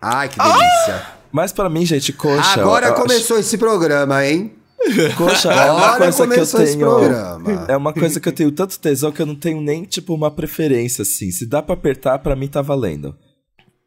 [0.00, 1.06] Ai, que delícia.
[1.32, 2.60] Mas pra mim, gente, coxa...
[2.60, 4.52] Agora acho- começou esse programa, hein?
[5.16, 6.86] Coxa é uma Agora coisa que eu começou esse tenho...
[6.88, 7.66] programa.
[7.68, 10.30] É uma coisa que eu tenho tanto tesão que eu não tenho nem, tipo, uma
[10.30, 11.30] preferência, assim.
[11.30, 13.16] Se dá pra apertar, pra mim tá valendo.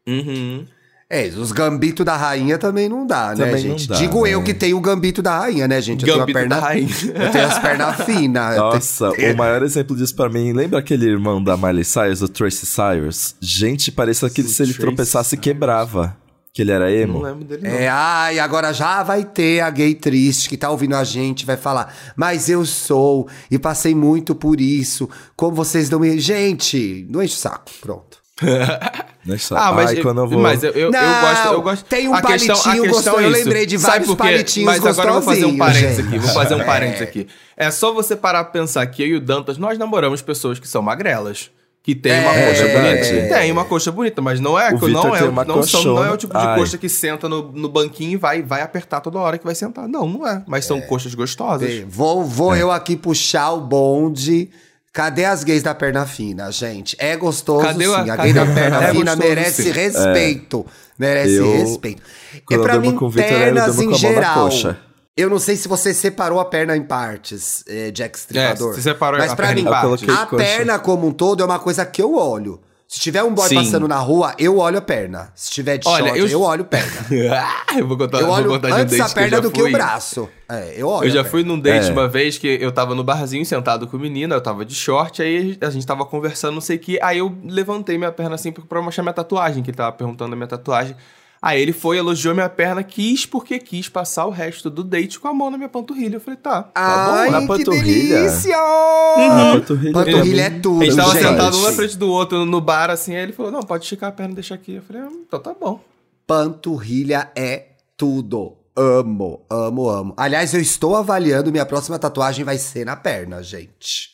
[0.06, 0.66] Uhum.
[1.12, 3.88] É, os gambitos da rainha também não dá, né, Também não gente?
[3.88, 4.30] dá, Digo né?
[4.30, 6.06] eu que tenho o gambito da rainha, né, gente?
[6.08, 6.88] Eu Gambito tenho a perna, da rainha.
[7.26, 8.56] Eu tenho as pernas finas.
[8.56, 12.28] Nossa, tenho- o maior exemplo disso pra mim, lembra aquele irmão da Miley Cyrus, o
[12.28, 13.34] Tracy Cyrus?
[13.40, 16.16] Gente, parecia que se ele Tracy tropeçasse, quebrava.
[16.52, 17.22] Que ele era Não emo.
[17.22, 17.74] lembro dele, não.
[17.76, 21.56] É, ai, agora já vai ter a gay triste que tá ouvindo a gente, vai
[21.56, 26.18] falar, mas eu sou e passei muito por isso, como vocês não me...
[26.18, 28.18] Gente, não enche o saco, pronto.
[29.24, 30.40] Não é só- Ah, mas, Ai, eu, quando eu vou...
[30.40, 31.84] mas eu, eu, eu Não, gosto, eu gosto.
[31.84, 34.86] tem um a questão, a palitinho questão gostoso, é eu lembrei de vários palitinhos Mas
[34.86, 36.18] agora eu vou fazer um parênteses aqui.
[36.18, 36.66] Vou fazer um gente.
[36.66, 37.26] parênteses aqui.
[37.56, 40.66] É só você parar pra pensar que eu e o Dantas, nós namoramos pessoas que
[40.66, 41.50] são magrelas.
[41.82, 43.10] Que tem uma É, coxa verdade.
[43.10, 43.34] bonita.
[43.34, 46.10] Tem uma coxa bonita, mas não é, O não é, uma não, são, não é
[46.10, 46.58] o tipo de Ai.
[46.58, 49.88] coxa que senta no, no banquinho e vai, vai apertar toda hora que vai sentar.
[49.88, 50.42] Não, não é.
[50.46, 51.66] Mas são coxas gostosas.
[51.68, 54.50] Bem, Vou, vou eu aqui puxar o bonde.
[54.92, 56.96] Cadê as gays da perna fina, gente?
[56.98, 57.94] É gostoso Cadê sim.
[57.94, 59.70] a- A gay da perna É fina merece sim.
[59.70, 60.66] respeito.
[60.98, 62.02] Merece Eu- respeito.
[62.34, 64.44] E Quando pra eu mim, durmo com o Vitor, eu pernas em geral.
[64.44, 64.78] coxa.
[65.16, 68.70] Eu não sei se você separou a perna em partes, é, Jack Stripador.
[68.70, 70.08] É, você separou Mas a pra perna mim, em Eu partes.
[70.08, 72.60] a perna como um todo é uma coisa que eu olho.
[72.92, 73.54] Se tiver um boy Sim.
[73.54, 75.30] passando na rua, eu olho a perna.
[75.36, 77.06] Se tiver de Olha, short, eu- eu, olho a perna.
[77.78, 79.36] Eu vou contar, Eu vou olho contar de um antes date a que eu perna
[79.36, 79.70] já do que o fui.
[79.72, 80.28] braço.
[80.48, 81.06] É, eu olho.
[81.06, 81.56] Eu já a fui perna.
[81.56, 81.92] num date É.
[81.92, 85.56] uma vez que eu tava no barzinho sentado com menina, eu tava de short, aí
[85.60, 86.98] a gente tava conversando, não sei o que.
[87.00, 90.36] Aí eu levantei minha perna assim pra mostrar minha tatuagem, que ele tava perguntando a
[90.36, 90.96] minha tatuagem.
[91.42, 95.26] Aí ele foi, elogiou minha perna, quis porque quis passar o resto do date com
[95.26, 96.16] a mão na minha panturrilha.
[96.16, 98.18] Eu falei, tá, tá Ai, Na que panturrilha?
[98.20, 98.56] delícia!
[98.58, 101.22] Ah, panturrilha, Panturrilha é tudo, A gente tava gente.
[101.22, 104.10] sentado um na frente do outro no bar, assim, aí ele falou, não, pode esticar
[104.10, 104.74] a perna e deixar aqui.
[104.74, 105.80] Eu falei, ah, então tá bom.
[106.26, 107.64] Panturrilha é
[107.96, 108.56] tudo.
[108.76, 110.14] Amo, amo, amo.
[110.16, 114.10] Aliás, eu estou avaliando, minha próxima tatuagem vai ser na perna, gente.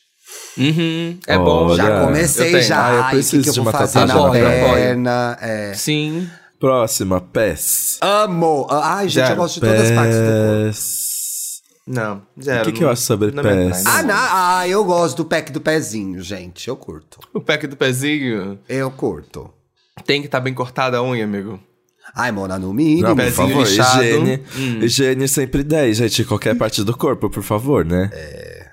[0.57, 1.45] Uhum, é Olha.
[1.45, 1.75] bom.
[1.75, 2.87] Já comecei já.
[2.87, 4.41] Ah, eu Ai, preciso que, que eu de vou uma fazer na tatuagem.
[4.45, 4.73] Apoio.
[4.73, 5.37] perna?
[5.41, 5.73] É.
[5.73, 6.29] Sim.
[6.59, 7.97] Próxima, pés.
[8.01, 8.65] Amo.
[8.69, 9.33] Ai, gente, Zero.
[9.33, 10.63] eu gosto de todas as partes do corpo.
[10.63, 11.07] Pés.
[11.85, 12.61] Não, zero.
[12.61, 13.79] O que que eu acho sobre não pés?
[13.85, 14.15] atrai, Ah, não.
[14.17, 16.67] ah, eu gosto do pack do pezinho, gente.
[16.67, 17.17] Eu curto.
[17.33, 19.49] O pack do pezinho Eu curto.
[20.05, 21.59] tem que estar bem cortada a unha, amigo.
[22.15, 23.07] Ai, Mona, no mínimo.
[23.09, 24.03] Não, por pezinho favor, lixado.
[24.03, 24.43] higiene.
[24.57, 24.79] Hum.
[24.83, 26.25] Higiene sempre 10, gente.
[26.25, 28.09] Qualquer parte do corpo, por favor, né?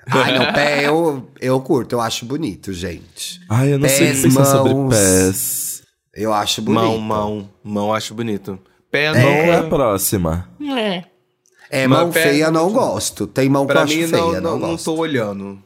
[0.07, 3.39] Ai, não, pé eu, eu curto, eu acho bonito, gente.
[3.49, 5.81] Ai, eu não sei o Pés, que pensar sobre pés.
[6.15, 6.81] Eu acho bonito.
[6.83, 7.49] Mão, mão.
[7.63, 8.57] Mão acho bonito.
[8.89, 9.69] Pé Mão é a não.
[9.69, 10.47] próxima.
[11.69, 13.27] É, Mas mão pé- feia não gosto.
[13.27, 14.85] Tem mão que eu Pra acho mim, feia, não, não, não, não gosto.
[14.85, 15.59] tô olhando.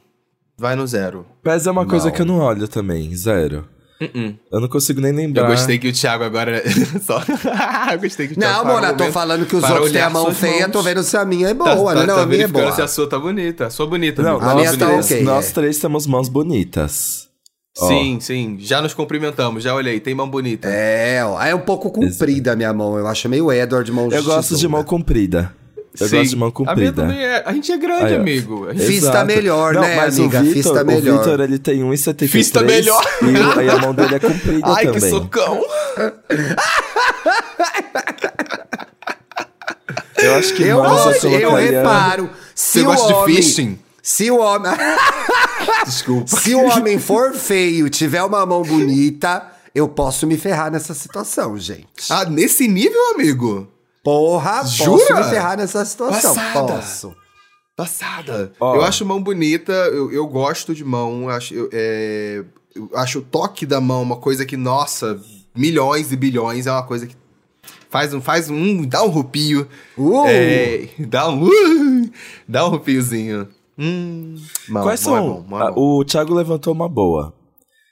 [0.58, 1.24] Vai no zero.
[1.42, 2.12] Pés é uma coisa Não.
[2.12, 3.66] que eu não olho também, zero.
[4.00, 4.34] Uh-uh.
[4.50, 5.42] Eu não consigo nem lembrar.
[5.42, 6.62] Eu gostei que o Thiago agora.
[7.04, 7.20] Só.
[7.92, 8.66] eu gostei que o Thiago.
[8.66, 10.72] Não, Mona, tô falando que os outros têm a mão feia, mãos.
[10.72, 11.94] tô vendo se a minha é Tá, boa.
[11.94, 12.72] tá, não, tá a minha é boa.
[12.72, 13.66] se a sua tá bonita.
[13.66, 14.22] A sua bonita.
[14.22, 15.52] Não, a nós, minha tá ok, nós é.
[15.52, 17.28] três temos mãos bonitas.
[17.88, 18.56] Sim, sim.
[18.60, 20.00] Já nos cumprimentamos, já olhei.
[20.00, 20.68] Tem mão bonita.
[20.68, 21.40] É, ó.
[21.42, 22.98] É um pouco comprida a minha mão.
[22.98, 25.52] Eu acho meio Edward mão Eu gosto de mão comprida.
[26.00, 26.18] Eu Sim.
[26.18, 27.02] gosto de mão A minha comprida.
[27.02, 27.42] também é.
[27.44, 28.68] A gente é grande, Aí, amigo.
[28.68, 28.86] A gente-
[29.24, 30.38] melhor, Não, né, mas amiga?
[30.38, 31.14] O Vitor, Fista melhor.
[31.14, 32.30] O Vitor, ele tem 1,73.
[32.30, 33.04] Fista melhor.
[33.22, 35.00] E, a mão dele é comprida Ai, também.
[35.00, 35.60] que socão.
[40.16, 41.78] Eu acho que Eu, mãos eu eu colocaria...
[41.80, 42.30] reparo.
[42.54, 43.78] Se Você o gosta de homem, fishing?
[44.02, 44.70] Se o homem.
[45.84, 46.26] Desculpa.
[46.26, 50.94] Se o homem for feio e tiver uma mão bonita, eu posso me ferrar nessa
[50.94, 52.10] situação, gente.
[52.10, 53.68] Ah, nesse nível, amigo?
[54.02, 54.98] Porra, Jura?
[54.98, 56.34] posso me ferrar nessa situação.
[56.34, 56.74] Passada.
[56.74, 57.16] Posso.
[57.76, 58.52] Passada.
[58.60, 58.76] Ó.
[58.76, 63.20] Eu acho mão bonita, eu, eu gosto de mão, eu acho, eu, é, eu acho
[63.20, 65.20] o toque da mão uma coisa que, nossa,
[65.54, 67.16] milhões e bilhões é uma coisa que
[67.88, 69.66] faz um, faz um, dá um rupio.
[69.96, 70.26] Uh!
[70.26, 72.10] É, dá um, uh,
[72.46, 73.48] dá um rupiozinho.
[73.80, 74.36] Hum,
[74.68, 75.28] mão, Quais mão é são...
[75.28, 75.98] bom, mão é bom.
[75.98, 77.32] o Thiago levantou uma boa.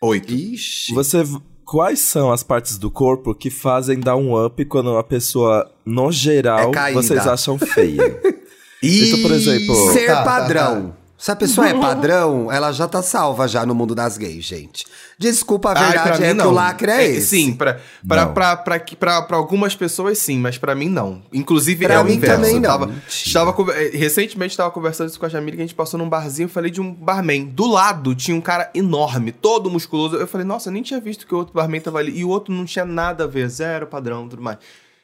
[0.02, 0.32] Oito.
[0.32, 0.92] Ixi.
[0.94, 1.24] Você...
[1.64, 6.10] Quais são as partes do corpo que fazem dar um up quando uma pessoa, no
[6.10, 8.20] geral, É vocês acham feia?
[8.80, 10.94] Então, por exemplo- Ser Tá, tá, padrão.
[11.18, 14.86] Se a pessoa é padrão, ela já tá salva já no mundo das gays, gente.
[15.18, 17.26] Desculpa, a Ai, verdade pra é mim, que o lacre é, esse.
[17.26, 18.32] Sim, pra, pra, Não.
[18.34, 21.20] pra, pra, pra, pra algumas pessoas sim, mas pra mim não.
[21.32, 22.36] Inclusive Pra é o mim inverso.
[22.36, 22.70] também não.
[22.70, 26.08] Tava, estava, eh, recentemente estava conversando isso com a Jamila, que a gente passou num
[26.08, 27.46] barzinho, eu falei de um barman.
[27.46, 30.14] Do lado tinha um cara enorme, todo musculoso.
[30.14, 32.16] Eu falei, nossa, eu nem tinha visto que o outro barman tava ali.
[32.16, 34.58] E o outro não tinha nada a ver, zero padrão, tudo mais.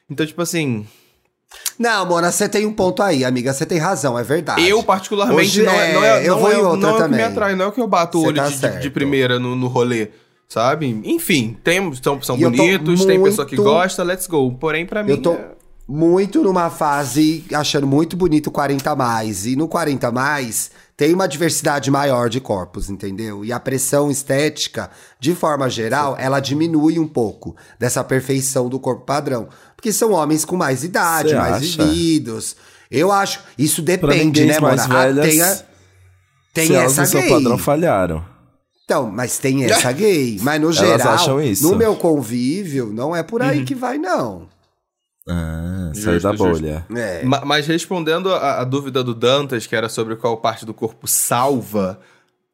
[0.09, 0.87] Então, tipo assim,
[1.77, 3.53] Não, Mona, você tem um ponto aí, amiga.
[3.53, 4.65] Você tem razão, é verdade.
[4.67, 6.89] eu particularmente Hoje não é, não é, é, eu não vou é, em outra não
[6.89, 7.25] é o que me também.
[7.25, 9.67] atrai, não é o que eu bato o olho tá de- de, primeira no, no
[9.67, 10.09] rolê.
[10.47, 11.01] Sabe?
[11.03, 14.51] Enfim, tem, são, são E bonitos, tem pessoa que muito- gosta, let's go.
[14.53, 15.09] Porém, pra mim.
[15.11, 15.55] Eu tô é-
[15.87, 19.45] muito numa fase achando muito bonito o 40 a mais.
[19.45, 23.43] E no 40 a mais tem uma diversidade maior de corpos, entendeu?
[23.43, 24.89] E a pressão estética,
[25.19, 29.47] de forma geral, ela diminui um pouco dessa perfeição do corpo padrão.
[29.75, 31.83] Porque são homens com mais idade, Cê mais acha?
[31.85, 32.55] vividos.
[32.89, 33.39] Eu acho.
[33.57, 34.75] Isso depende, né, Mona?
[34.75, 35.61] mais Ah, velhas, tem a-
[36.53, 37.29] tem se elas essa no seu gay.
[37.29, 38.25] padrão falharam.
[38.85, 40.37] Então, mas tem essa gay.
[40.41, 41.63] Mas no Elas geral, acham isso.
[41.69, 43.65] no meu convívio, não é por aí Uhum.
[43.65, 44.47] que vai, não.
[45.27, 46.85] Ah, saiu da bolha.
[46.95, 47.23] É.
[47.25, 51.07] Ma- Mas respondendo a, a dúvida do Dantas, que era sobre qual parte do corpo
[51.07, 51.99] salva,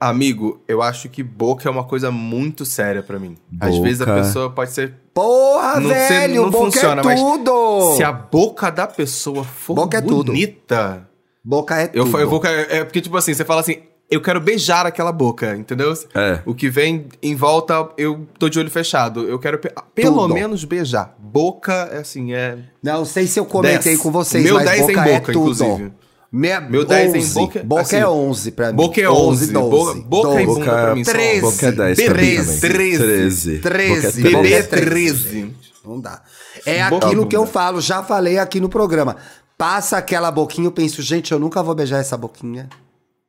[0.09, 3.37] amigo, eu acho que boca é uma coisa muito séria pra mim.
[3.59, 3.83] Às Boca.
[3.83, 4.93] vezes a pessoa pode ser.
[5.13, 7.95] Porra, Não velho, não boca funciona, é tudo!
[7.95, 11.07] Se a boca da pessoa for Boca é bonita.
[11.43, 12.19] Boca é Eu, tudo.
[12.19, 12.41] eu vou.
[12.45, 13.77] É porque, tipo assim, você fala assim.
[14.09, 15.93] Eu quero beijar aquela boca, entendeu?
[16.13, 16.41] É.
[16.45, 19.21] O que vem em volta, eu tô de olho fechado.
[19.21, 20.33] Eu quero pe- pelo Tudo.
[20.33, 21.15] menos beijar.
[21.17, 22.57] Boca, é assim, é.
[22.83, 24.01] Não sei se eu comentei 10.
[24.01, 25.39] com vocês, Meu mas 10 boca em é boca, tudo.
[25.51, 25.93] inclusive.
[26.31, 27.33] Minha, Meu 10 em 11.
[27.33, 28.75] boca, Boca assim, é 11 pra mim.
[28.77, 29.51] Boca é 11, 12.
[29.51, 30.45] boca, boca 12.
[30.45, 31.41] bunda pra mim são 13.
[31.41, 32.45] Boca é 10 pra mim 13.
[32.45, 32.59] também.
[32.59, 33.59] 13.
[33.59, 33.59] 13.
[33.59, 34.21] 13.
[34.23, 35.23] Boca é Bebê é é 13.
[35.29, 35.55] 13.
[35.83, 36.21] Não dá.
[36.65, 39.17] É Boca aquilo é que eu falo, já falei aqui no programa.
[39.57, 42.67] passa aquela boquinha, eu penso, gente, eu nunca vou beijar essa boquinha.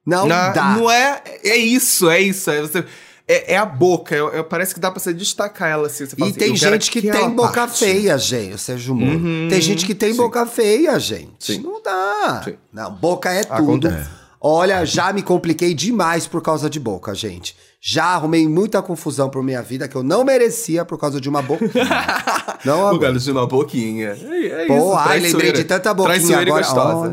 [0.06, 0.64] Não Na- dá.
[0.76, 1.20] Não é.
[1.44, 2.50] É isso, é isso.
[2.50, 2.84] É, você-
[3.32, 4.14] é- é a boca.
[4.14, 6.06] é- é- parece que dá pra você destacar ela assim.
[6.06, 7.78] Você fala E assim, tem gente que tem boca parte.
[7.78, 9.48] feia, gente, o Sérgio Moro.
[9.48, 10.16] tem gente que tem sim.
[10.16, 11.30] boca feia, gente.
[11.38, 11.58] Sim.
[11.60, 12.42] Não dá.
[12.44, 12.54] Sim.
[12.72, 13.88] Não, boca é tudo.
[13.88, 14.08] Acontece.
[14.44, 17.54] Olha, já me compliquei demais por causa de boca, gente.
[17.80, 21.40] Já arrumei muita confusão por minha vida que eu não merecia por causa de uma
[21.42, 21.70] boquinha.
[22.64, 23.00] não Por aguento.
[23.02, 24.16] causa de uma boquinha.
[24.20, 26.62] É, é Pô, isso, ai, lembrei de tanta boquinha agora.
[26.62, 27.08] gostosa.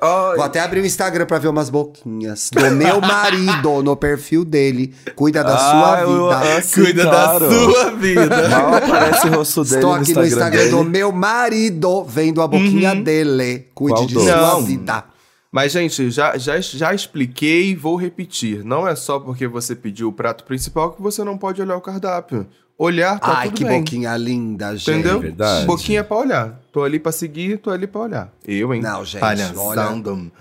[0.00, 0.36] Ai.
[0.36, 2.50] Vou até abrir o Instagram pra ver umas boquinhas.
[2.52, 4.94] Do meu marido, no perfil dele.
[5.14, 6.56] Cuida da Ah, sua eu- vida.
[6.58, 7.48] assim, Cuida claro.
[7.48, 8.48] da sua vida.
[8.50, 10.70] Mal aparece o rosto dele Estou no aqui Instagram, no Instagram dele.
[10.70, 13.68] do meu marido, vendo a boquinha dele.
[13.74, 14.62] Cuide Qual de sua Não.
[14.62, 15.04] vida.
[15.52, 18.64] Mas, gente, já, já, já expliquei e vou repetir.
[18.64, 21.80] Não é só porque você pediu o prato principal que você não pode olhar o
[21.80, 22.46] cardápio.
[22.78, 23.78] Olhar tá Ai, tudo que bem.
[23.80, 24.90] boquinha linda, gente.
[24.90, 25.20] Entendeu?
[25.20, 25.66] verdade.
[25.66, 26.60] Boquinha é pra olhar.
[26.72, 28.32] Tô ali pra seguir, tô ali pra olhar.
[28.48, 28.80] Eu, hein?
[28.80, 30.32] Não, gente, Palhaçando.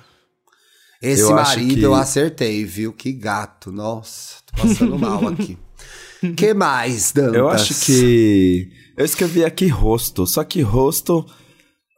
[1.02, 2.94] Esse Eu marido que- eu acertei, viu?
[2.94, 3.72] Que gato.
[3.72, 5.58] Nossa, tô passando mal aqui.
[6.38, 7.36] que mais, Dantas?
[7.36, 8.72] Eu acho que.
[8.96, 11.26] Eu escrevi aqui rosto, só que rosto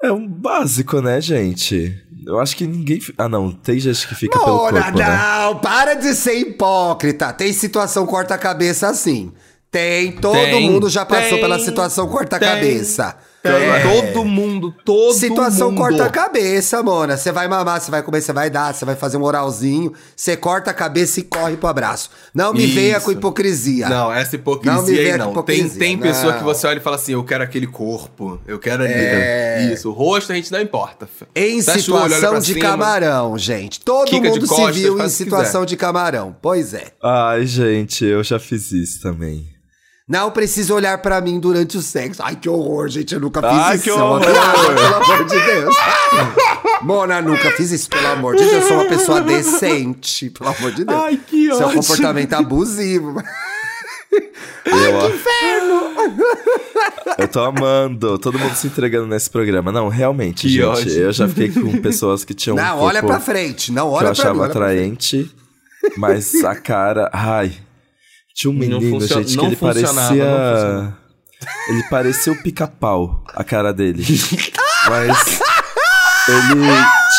[0.02, 2.02] é um básico, né, gente?
[2.25, 2.99] Eu acho que ninguém.
[3.17, 5.05] Ah, não, tem gente que fica pelo Mona, corpo, né?
[5.05, 7.33] não, para de ser hipócrita.
[7.33, 9.31] Tem situação corta-cabeça assim.
[9.69, 13.17] Tem, todo Tem, mundo já passou tem, pela situação corta-cabeça.
[13.43, 13.82] Tem, É.
[14.12, 15.79] Todo mundo, todo Situação mundo.
[15.79, 17.17] corta-cabeça, Mona.
[17.17, 20.38] Você vai mamar, você vai comer, você vai dar, você vai fazer um oralzinho, você
[20.38, 22.10] corta a cabeça e corre pro abraço.
[22.34, 22.75] Não me Isso.
[22.75, 23.89] venha com hipocrisia.
[23.89, 25.34] Não, essa hipocrisia Não me aí venha não.
[25.34, 26.39] com Tem, hipocrisia, tem pessoa não.
[26.39, 28.93] que você olha e fala assim, eu quero aquele corpo, eu quero ali.
[28.93, 29.71] É.
[29.73, 31.06] Isso, o rosto a gente não importa.
[31.36, 32.60] Em Fecha olho, situação pra de cima.
[32.62, 33.82] camarão, gente.
[33.82, 36.34] Todo mundo costas, se viu em situação de camarão.
[36.41, 36.88] Pois é.
[37.03, 39.51] Ai, gente, eu já fiz isso também.
[40.07, 42.21] Não precisa olhar pra mim durante o sexo.
[42.23, 43.13] Ai, que horror, gente.
[43.13, 43.83] Eu nunca fiz Ai, isso.
[43.85, 44.19] que horror.
[44.21, 45.75] Pelo amor de Deus.
[46.83, 48.53] Mona, nunca fiz isso, pelo amor de Deus.
[48.53, 50.99] Eu sou uma pessoa decente, pelo amor de Deus.
[51.01, 51.81] Ai, que Seu ótimo.
[51.81, 53.15] comportamento abusivo.
[54.65, 55.83] eu, que inferno!
[57.17, 59.71] Eu tô amando, todo mundo se entregando nesse programa.
[59.71, 60.91] Não, realmente, Que gente, ódio.
[60.91, 63.71] eu já fiquei com pessoas que tinham um não, corpo olha pra frente.
[63.71, 64.39] Não, que eu olha pra achava mim.
[64.41, 65.15] olha pra frente.
[65.15, 65.35] atraente,
[65.97, 67.53] mas a cara, ai.
[68.34, 70.98] Tinha um menino, gente, que não ele parecia
[71.67, 74.04] ele parecia o pica-pau, a cara dele.
[74.89, 75.39] mas
[76.28, 76.67] ele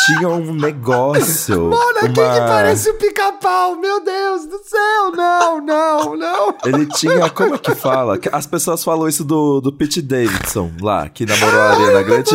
[0.05, 3.75] tinha um negócio, Mona, quem que uma parece o pica-pau?
[3.75, 5.11] Meu Deus do céu.
[5.15, 6.55] Não, não, não.
[6.65, 8.17] Ele tinha, como é que fala?
[8.17, 12.29] Que As pessoas falam isso do, do Pete Davidson lá, que namorou a Ariana Grande.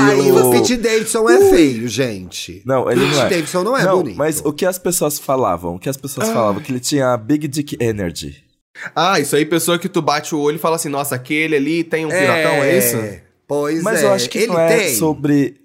[0.00, 2.62] Ai, e o Pete Davidson é feio, gente.
[2.64, 3.28] Não, ele Pete não é.
[3.28, 4.16] Davidson não é bonito.
[4.16, 5.74] Mas o que as pessoas falavam?
[5.76, 6.62] O que as pessoas falavam?
[6.62, 8.42] Que ele tinha Big Dick Energy.
[8.94, 11.84] Ah, isso aí, pessoa que tu bate o olho e fala assim, nossa, aquele ali
[11.84, 12.96] tem um piratão, é, isso?
[13.46, 14.04] Pois Mas é.
[14.06, 14.94] eu acho que Ele não é tem.
[14.94, 15.56] sobre.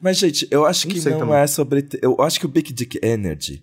[0.00, 1.36] Mas, gente, eu acho Não que não também.
[1.36, 1.88] é sobre.
[2.02, 3.62] Eu acho que o Big Dick Energy.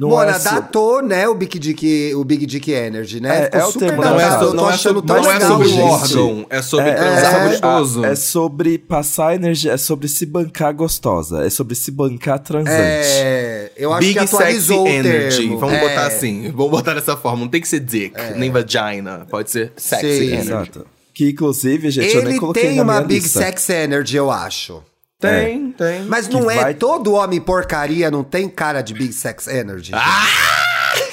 [0.00, 3.48] Não Mona, é datou, né, o Big Dick, o Big Dick Energy, né?
[3.52, 5.30] É, é o super termo Não é, so- eu tô não é, achando sobre, não
[5.30, 5.82] é legal, sobre o gente.
[5.82, 8.04] órgão, é sobre É, transar é, gostoso.
[8.06, 12.72] é sobre passar energia, é sobre se bancar gostosa, é sobre se bancar transante.
[12.74, 15.36] É, eu acho Big que Sexy atualizou o Energy.
[15.42, 15.58] termo.
[15.58, 16.50] Vamos É, botar assim.
[16.54, 17.40] Vamos botar dessa forma.
[17.40, 19.26] Não tem que ser dick, nem vagina.
[19.30, 20.24] Pode ser sexy Sim.
[20.28, 20.48] energy.
[20.48, 20.86] Exato.
[21.14, 23.40] Que inclusive, gente, eu nem Ele coloquei tem na uma minha Big lista.
[23.40, 24.82] Sex Energy, eu acho.
[25.30, 26.04] Tem, tem.
[26.04, 29.92] Mas Que não é vai- todo homem porcaria, não tem cara de Big Sex Energy.
[29.94, 30.26] Ah,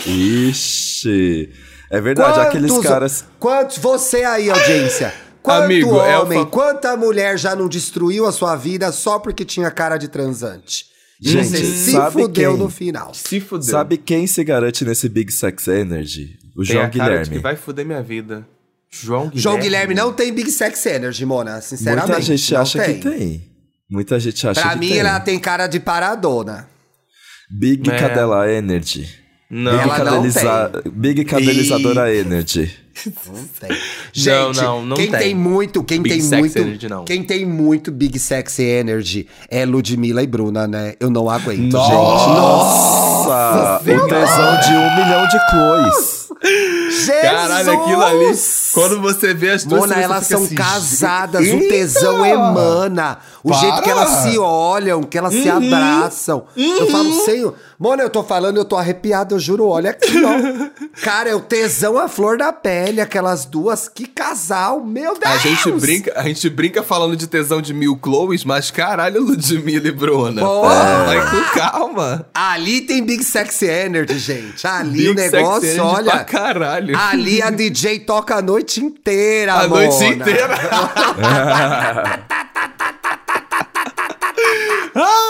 [0.05, 1.49] Ixi.
[1.91, 3.25] É verdade, aqueles caras.
[3.39, 5.13] Quantos, você aí, audiência.
[5.41, 9.45] Quanto Amigo, é homem, fa- quanta mulher já não destruiu a sua vida só porque
[9.45, 10.85] tinha cara de transante?
[11.21, 12.59] E Gente, você se sabe fudeu quem?
[12.59, 13.13] no final.
[13.13, 13.67] Se fudeu.
[13.71, 16.37] Sabe quem se garante nesse Big Sex Energy?
[16.55, 17.35] O tem João a cara de Guilherme.
[17.37, 18.45] que vai fuder minha vida.
[18.91, 19.41] João Guilherme.
[19.41, 22.07] João Guilherme não tem Big Sex Energy, Mona, sinceramente.
[22.07, 23.48] Muita gente acha que tem.
[23.89, 24.99] Muita gente acha Pra que mim, tem.
[24.99, 26.67] ela tem cara de paradona.
[27.49, 27.97] Big É.
[27.97, 29.09] Cadela Energy.
[29.49, 29.71] Não.
[29.71, 30.71] Big, Ela não cadeliza...
[30.93, 32.71] Big Cadelizadora Energy.
[33.25, 33.77] Não tem.
[34.11, 35.19] Gente, não, não quem tem.
[35.19, 35.33] tem.
[35.35, 37.05] muito, quem Big tem Sex muito, Energy, não.
[37.05, 40.95] quem tem muito Big Sexy Energy é Ludmilla e Bruna, né?
[40.99, 41.87] Eu não aguento, Nossa!
[41.87, 42.27] gente.
[42.37, 43.29] Nossa!
[43.29, 46.27] Nossa, o tesão de um milhão de Chloes.
[46.99, 47.21] Jesus!
[47.21, 48.39] Caralho, aquilo ali.
[48.73, 53.17] Quando você vê as duas Mona, elas são assim, casadas, o "Eita!" tesão emana.
[53.43, 53.59] O Para!
[53.61, 56.43] jeito que elas se olham, que elas se abraçam.
[56.55, 57.55] Eu falo, senhor.
[57.79, 60.69] Mona, eu tô falando, eu tô arrepiado, eu juro, olha aqui, ó.
[61.01, 65.33] Cara, é o tesão à flor da pele, aquelas duas, que casal, meu Deus!
[65.33, 69.87] A gente, brinca, a gente brinca falando de tesão de mil Chloes, mas caralho, Ludmilla
[69.87, 70.41] e Bruna.
[70.41, 71.05] Porra!
[71.05, 72.25] Vai com calma.
[72.33, 74.67] Ali tem Big Sexy Energy, gente.
[74.67, 76.11] Ali Big o negócio, olha.
[76.11, 76.97] pra caralho.
[76.97, 79.85] Ali a DJ toca a noite inteira, A Mona.
[79.85, 80.49] noite inteira.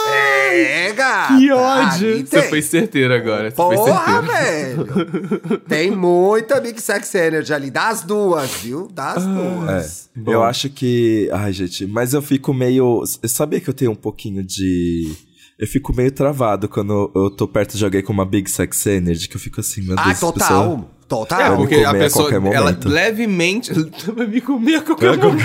[0.52, 1.36] É, gata.
[1.36, 2.08] Que ódio!
[2.14, 2.48] Ali Você tem.
[2.50, 3.50] foi certeiro agora.
[3.50, 4.84] Você foi Porra, certeiro.
[4.84, 5.58] velho.
[5.68, 7.70] Tem muita Big Sex Energy ali.
[7.70, 8.88] Das duas, viu?
[8.92, 10.10] Das É, duas.
[10.16, 10.32] Bom.
[10.32, 11.28] eu acho que.
[11.32, 13.02] Ai, gente, mas eu fico meio.
[13.22, 15.10] Eu sabia que eu tenho um pouquinho de.
[15.58, 19.28] Eu fico meio travado quando eu tô perto de alguém com uma Big Sex Energy,
[19.28, 20.48] que eu fico assim, meu Deus, Ah, total.
[20.48, 21.40] pessoa- Total.
[21.40, 22.88] É, Vai me porque a comer a pessoa, qualquer ela momento.
[22.88, 23.72] levemente...
[24.14, 25.42] Vai me comer a qualquer É, momento.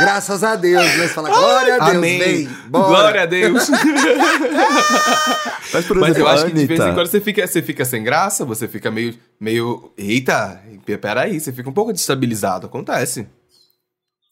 [0.00, 0.96] Graças a Deus.
[0.96, 2.18] Nós falamos, glória a Deus, Amém.
[2.18, 2.48] vem.
[2.66, 2.88] Bora.
[2.88, 3.68] Glória a Deus.
[5.72, 7.62] Mas, por Mas exemplo, eu a acho que de vez em quando você fica, você
[7.62, 9.92] fica sem graça, você fica meio, meio...
[9.96, 10.60] Eita,
[11.00, 12.66] peraí, você fica um pouco destabilizado.
[12.66, 13.28] Acontece.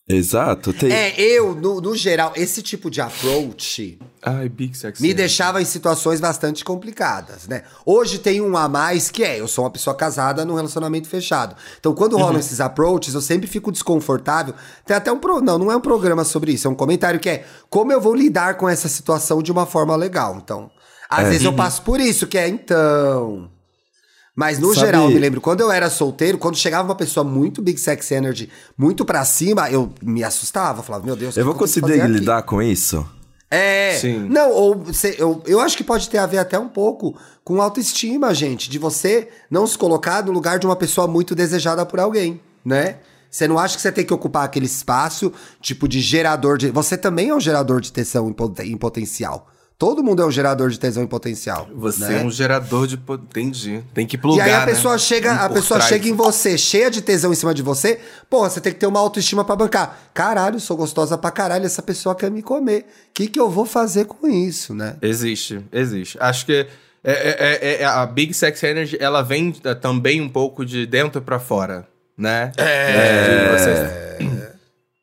[0.09, 0.73] Exato.
[0.73, 0.90] Tem...
[0.90, 5.01] É, eu, no, no geral, esse tipo de approach Ai, Big Sex.
[5.01, 7.62] me deixava em situações bastante complicadas, né?
[7.85, 11.55] Hoje tem um a mais que é, eu sou uma pessoa casada num relacionamento fechado.
[11.79, 12.38] Então, quando rolam Uhum.
[12.40, 14.55] esses approaches, eu sempre fico desconfortável.
[14.87, 15.40] Tem até um pro...
[15.40, 18.14] não, não é um programa sobre isso, é um comentário que é como eu vou
[18.14, 20.40] lidar com essa situação de uma forma legal.
[20.42, 20.71] Então,
[21.11, 21.29] às É.
[21.29, 23.51] vezes eu passo por isso, que é então.
[24.40, 27.24] Mas no Sabe- geral, eu me lembro, quando eu era solteiro, quando chegava uma pessoa
[27.24, 30.81] muito Big Sex Energy, muito pra cima, eu me assustava.
[30.81, 32.12] Falava, meu Deus, Eu que vou conseguir fazer aqui?
[32.12, 33.05] lidar com isso?
[33.51, 33.96] É.
[34.01, 34.29] Sim.
[34.29, 37.61] Não, ou cê- eu, eu acho que pode ter a ver até um pouco com
[37.61, 38.70] autoestima, gente.
[38.70, 42.98] De você não se colocar no lugar de uma pessoa muito desejada por alguém, né?
[43.29, 46.70] Você não acha que você tem que ocupar aquele espaço, tipo, de gerador de.
[46.70, 49.48] Você também é um gerador de tesão em, poten- em potencial.
[49.78, 51.68] Todo mundo é um gerador de tesão em potencial.
[51.72, 52.20] Você né?
[52.20, 52.96] é um gerador de...
[52.96, 53.80] Entendi.
[53.94, 54.66] Tem que E plugar, aí a né?
[54.66, 55.88] pessoa chega, a pessoa trás.
[55.88, 58.00] chega em você, cheia de tesão em cima de você.
[58.28, 59.96] Porra, você tem que ter uma autoestima pra bancar.
[60.12, 62.80] Caralho, sou gostosa pra caralho, essa pessoa quer me comer.
[63.10, 64.96] O que, que eu vou fazer com isso, né?
[65.00, 66.18] Existe, existe.
[66.20, 66.66] Acho que
[67.04, 70.86] é, é- é- é- a Big Sex Energy, ela vem é, também um pouco de
[70.86, 71.86] dentro pra fora,
[72.16, 72.50] né?
[72.56, 73.46] É.
[73.46, 74.48] De você-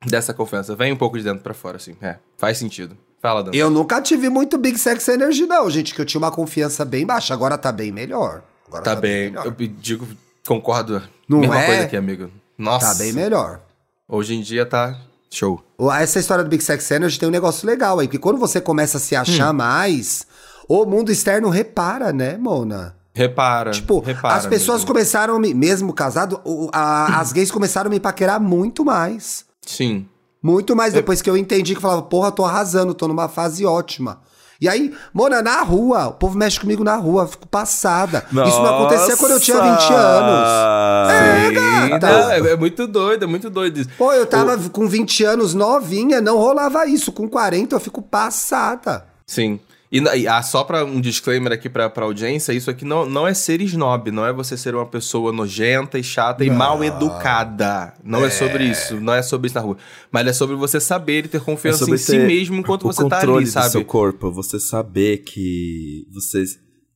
[0.05, 0.75] Dessa confiança.
[0.75, 1.95] Vem um pouco de dentro pra fora, assim.
[2.01, 2.95] É, faz sentido.
[3.25, 3.51] Fala, Dan.
[3.53, 7.05] Eu nunca tive muito Big Sex Energy, não, gente, que eu tinha uma confiança bem
[7.05, 7.33] baixa.
[7.33, 8.41] Agora tá bem melhor.
[8.67, 9.31] Agora Tá bem.
[9.31, 9.45] melhor.
[9.45, 10.07] Eu digo,
[10.47, 11.01] concordo.
[11.27, 11.65] Não Mesma é?
[11.65, 12.29] coisa aqui, amigo.
[12.57, 12.87] Nossa.
[12.87, 13.61] Tá bem melhor.
[14.07, 14.95] Hoje em dia tá
[15.31, 15.61] show.
[15.99, 18.97] Essa história do Big Sex Energy tem um negócio legal aí, porque quando você começa
[18.97, 19.57] a se achar Hum.
[19.57, 20.25] mais,
[20.67, 22.95] o mundo externo repara, né, Mona?
[23.13, 23.71] Repara.
[23.71, 24.87] Tipo, repara, as pessoas amigo.
[24.93, 26.41] começaram, mesmo casado,
[26.73, 29.45] a- as gays começaram a me paquerar muito mais.
[29.65, 30.07] Sim.
[30.45, 33.65] Muito mais depois que eu entendi que eu falava, porra, tô arrasando, tô numa fase
[33.65, 34.19] ótima.
[34.61, 38.23] E aí, Mona, na rua, o povo mexe comigo na rua, eu fico passada.
[38.29, 41.11] Isso não acontecia quando eu tinha 20 anos.
[41.11, 42.07] É, Sim, gata.
[42.11, 43.89] não, é, é muito doido, é muito doido isso.
[43.97, 47.11] Pô, eu tava com 20 anos novinha, não rolava isso.
[47.11, 49.03] Com 40 eu fico passada.
[49.25, 49.59] Sim.
[49.97, 53.25] E, e, ah, só pra um disclaimer aqui pra, pra audiência, isso aqui não, não
[53.25, 57.93] é ser snob, não é você ser uma pessoa nojenta e chata e mal educada.
[58.03, 58.29] Não é.
[58.29, 59.77] sobre isso, não é sobre isso na rua.
[60.11, 62.91] Mas é sobre você saber e ter É confiança sobre em si mesmo enquanto o
[62.91, 63.69] você tá controle ali, do sabe?
[63.69, 66.43] seu corpo, você saber que você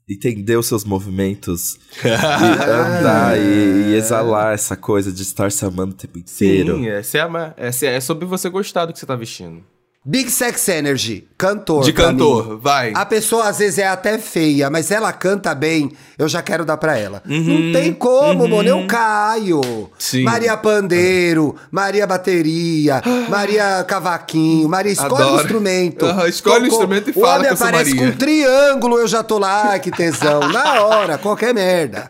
[0.10, 5.94] entender os seus movimentos e andar e, e exalar essa coisa de estar se amando
[5.94, 6.76] o tempo inteiro.
[6.78, 9.64] Sim, essa é, a- essa é, é sobre você gostar do que você tá vestindo.
[10.06, 11.84] Big Sex Energy, cantor.
[11.84, 12.60] De cantor, mim.
[12.62, 12.94] vai.
[12.96, 16.78] A pessoa às vezes é até feia, mas ela canta bem, eu já quero dar
[16.78, 17.22] pra ela.
[17.30, 18.68] Uhum, Não tem como, mano.
[18.68, 19.62] Eu caio.
[20.00, 20.24] Sim.
[20.24, 25.36] Maria Pandeiro, Maria Bateria, Maria Cavaquinho, Maria escolhe Adoro.
[25.38, 26.06] o instrumento.
[26.06, 28.08] Aham, escolhe o instrumento e fala O homem que eu sou aparece Maria.
[28.08, 30.40] com um triângulo, eu já tô lá, que tesão.
[30.50, 32.10] Na hora, qualquer merda.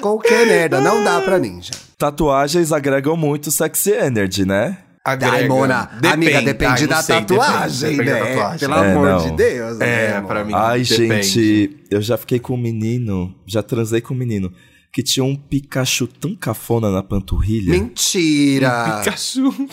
[0.00, 1.70] Qualquer merda, não dá pra mim, já.
[1.96, 4.78] Tatuagens agregam muito sexy energy, né?
[5.04, 5.36] Agrega.
[5.36, 8.14] Ai, Mona, amiga, depende Ai, da não sei, tatuagem, depende, né?
[8.14, 8.68] depende da tatuagem.
[8.68, 9.18] Pelo É, amor não.
[9.18, 9.80] de Deus.
[9.80, 10.52] É, né, pra mim.
[10.54, 11.22] Ai, depende.
[11.28, 14.52] gente, eu já fiquei com um menino, já transei com um menino,
[14.92, 17.72] que tinha um Pikachu tão cafona na panturrilha.
[17.72, 19.00] Mentira!
[19.02, 19.48] Pikachu.
[19.48, 19.66] Um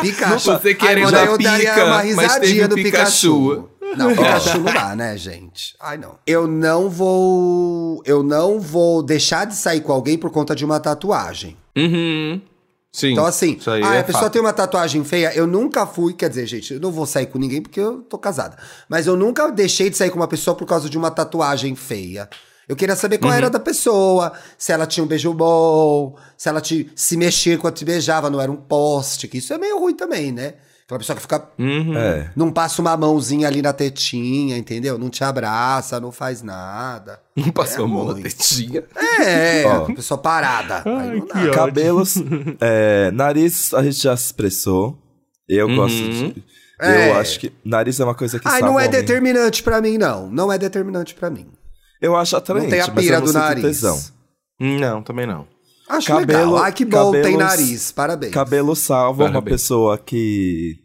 [0.00, 0.38] Pikachu.
[0.60, 3.48] Você Ai, querendo Mona, a eu daria pica, uma mas risadinha do Pikachu.
[3.50, 3.68] Pikachu.
[3.98, 5.74] Não, Pikachu não dá, né, gente?
[5.78, 6.14] Ai, não.
[6.26, 8.02] Eu não vou.
[8.06, 11.56] Eu não vou deixar de sair com alguém por conta de uma tatuagem.
[11.76, 12.40] Uhum.
[12.92, 13.12] Sim.
[13.12, 14.32] Então, assim, ah, é a pessoa fato.
[14.34, 15.32] tem uma tatuagem feia.
[15.34, 18.18] Eu nunca fui, quer dizer, gente, eu não vou sair com ninguém porque eu tô
[18.18, 18.56] casada.
[18.88, 22.28] Mas eu nunca deixei de sair com uma pessoa por causa de uma tatuagem feia.
[22.68, 23.38] Eu queria saber qual Uhum.
[23.38, 27.74] era da pessoa, se ela tinha um beijo bom, se ela te, se mexia quando
[27.74, 30.54] te beijava, não era um poste, que isso é meio ruim também, né?
[30.84, 31.48] Aquela pessoa que fica.
[31.58, 31.96] Uhum.
[31.96, 32.30] É.
[32.36, 34.98] Não passa uma mãozinha ali na tetinha, entendeu?
[34.98, 37.20] Não te abraça, não faz nada.
[37.36, 38.84] Não passou É a mão na tetinha.
[39.24, 39.84] É, Ó.
[39.86, 40.82] a pessoa parada.
[40.84, 41.32] Aí não dá.
[41.34, 41.52] que ódio.
[41.54, 42.14] Cabelos,
[42.60, 44.98] é, nariz, a gente já se expressou.
[45.48, 45.76] Eu Uhum.
[45.76, 46.44] gosto de.
[46.80, 47.10] É.
[47.10, 50.28] Eu acho que nariz é uma coisa que Ai, não é determinante pra mim, não.
[50.30, 51.46] Não é determinante pra mim.
[52.00, 53.62] Eu acho atraente, Não tem a mas pira eu não do nariz.
[53.62, 54.00] tesão.
[54.58, 55.46] Não, também não.
[55.96, 56.64] Acho Cabelo- legal.
[56.64, 57.92] Ai, que bom, tem cabelos- nariz.
[57.92, 58.32] Parabéns.
[58.32, 59.54] Cabelo salva uma Parabéns.
[59.62, 60.78] pessoa que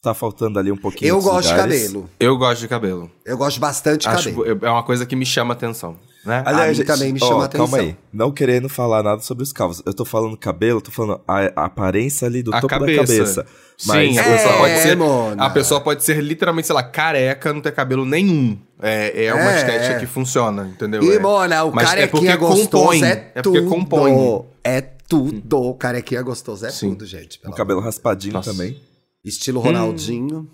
[0.00, 1.82] Tá faltando ali um pouquinho Eu gosto de lugares.
[1.88, 2.10] cabelo.
[2.20, 3.10] Eu gosto de cabelo.
[3.24, 4.64] Eu gosto bastante de Acho, cabelo.
[4.64, 6.42] é uma coisa que me chama atenção, né?
[6.44, 7.66] Aliás, A mim também me ó, chama atenção.
[7.68, 7.96] Calma aí.
[8.12, 9.82] Não querendo falar nada sobre os calvos.
[9.86, 13.00] Eu tô falando cabelo, tô falando a, a aparência ali do a topo cabeça.
[13.02, 13.46] da cabeça.
[13.86, 14.96] Mas Sim, a É, pessoa pode ser.
[14.96, 15.44] Mona.
[15.44, 18.58] A pessoa pode ser literalmente, sei lá, careca, não ter cabelo nenhum.
[18.82, 19.98] É, é uma É, estética é.
[20.00, 21.02] que funciona, entendeu?
[21.02, 21.18] E, É.
[21.18, 23.02] Mona, o Mas é carequinha gostoso compõe.
[23.04, 23.68] é É porque tudo.
[23.70, 24.44] compõe.
[24.64, 25.58] É tudo.
[25.60, 26.90] O carequinha gostoso é Sim.
[26.90, 27.40] tudo, gente.
[27.46, 28.50] um cabelo raspadinho Nossa.
[28.50, 28.76] também.
[29.24, 30.48] Estilo Ronaldinho.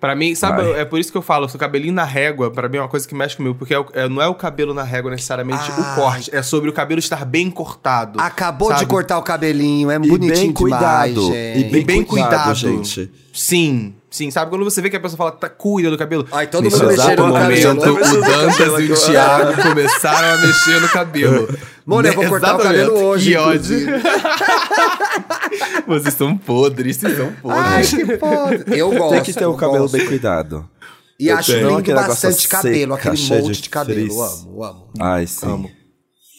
[0.00, 0.80] Pra mim, sabe, Vai.
[0.80, 3.06] é por isso que eu falo, o cabelinho na régua, pra mim é uma coisa
[3.06, 5.80] que mexe comigo, porque é o- é- não é o cabelo na régua necessariamente Ah.
[5.92, 8.20] o corte, é sobre o cabelo estar bem cortado.
[8.20, 8.80] Acabou sabe?
[8.80, 11.26] de cortar o cabelinho, é E bem bem cuidado.
[11.32, 11.58] gente.
[11.58, 12.54] E bem, E bem cuidado, cuidado.
[12.54, 13.10] gente.
[13.32, 16.26] Sim, sim, sabe quando você vê que a pessoa fala, tá, cuida do cabelo?
[16.32, 17.84] Ai, todo Nesse mundo exato mexendo no momento, cabelo.
[17.86, 21.48] eu- o Dantas e o Thiago começaram a mexer no cabelo.
[21.86, 23.04] Mano, eu vou cortar o cabelo Exatamente.
[23.04, 23.78] hoje, Que ódio.
[25.86, 27.90] Vocês são podres, vocês são Ai, podres.
[27.94, 28.76] que foda.
[28.76, 29.10] Eu gosto.
[29.12, 29.96] Tem que ter o eu cabelo gosto.
[29.96, 30.68] bem cuidado.
[31.18, 31.66] E acho tenho.
[31.68, 33.98] Lindo aquele bastante cabelo, seca, aquele cheio monte de de cabelo.
[34.00, 34.16] frizz.
[34.44, 34.88] Amo, amo.
[35.00, 35.46] Ai, sim.
[35.46, 35.70] Amo.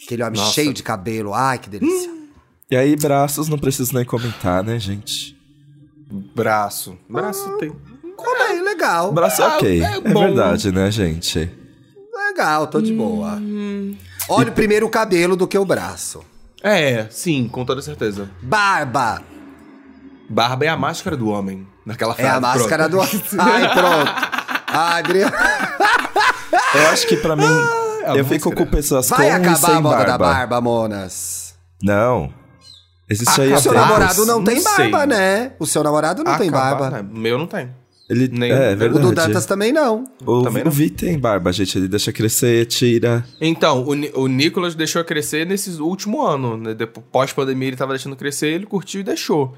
[0.05, 0.53] Aquele homem Nossa.
[0.53, 1.33] cheio de cabelo.
[1.33, 2.09] Ai, que delícia.
[2.71, 5.35] E aí, braços, não preciso nem comentar, né, gente?
[6.11, 6.97] Braço.
[7.09, 7.71] Braço tem.
[8.15, 8.61] Como é?
[8.61, 9.11] Legal.
[9.11, 9.81] Braço Ah, ok.
[9.83, 11.49] é É, verdade, né, gente?
[12.13, 13.33] Legal, tô de boa.
[13.35, 13.95] Hum.
[14.27, 16.21] Olha primeiro o cabelo do que o braço.
[16.61, 18.29] É, sim, com toda certeza.
[18.41, 19.21] Barba.
[20.29, 21.65] Barba é a máscara do homem.
[21.85, 22.35] Naquela É frase.
[22.37, 23.17] a máscara pronto.
[23.17, 23.25] do.
[23.41, 24.11] Ai, pronto.
[24.67, 25.33] Ai, Adriano.
[26.75, 27.43] Eu acho que pra mim,
[28.05, 30.11] a eu fico com pessoas Vai com e acabar sem a moda barba.
[30.11, 31.55] da barba, Monas.
[31.81, 32.31] Não.
[33.09, 33.57] Existe aí Acabou.
[33.59, 34.89] O seu namorado não, Não tem sei.
[34.89, 35.51] barba, né?
[35.59, 36.89] O seu namorado não tem barba.
[36.89, 37.05] né?
[37.11, 37.69] Meu não tem.
[38.09, 39.05] Ele, Nem- é, o O verdade.
[39.05, 40.03] do Dantas também não.
[40.25, 40.71] O, Também o não.
[40.71, 41.77] Vi tem barba, gente.
[41.77, 43.23] Ele deixa crescer, tira.
[43.39, 46.73] Então, o, o Nicolas deixou crescer nesse último ano, né?
[46.73, 49.55] Depois, pós-pandemia ele tava deixando crescer, ele curtiu e deixou.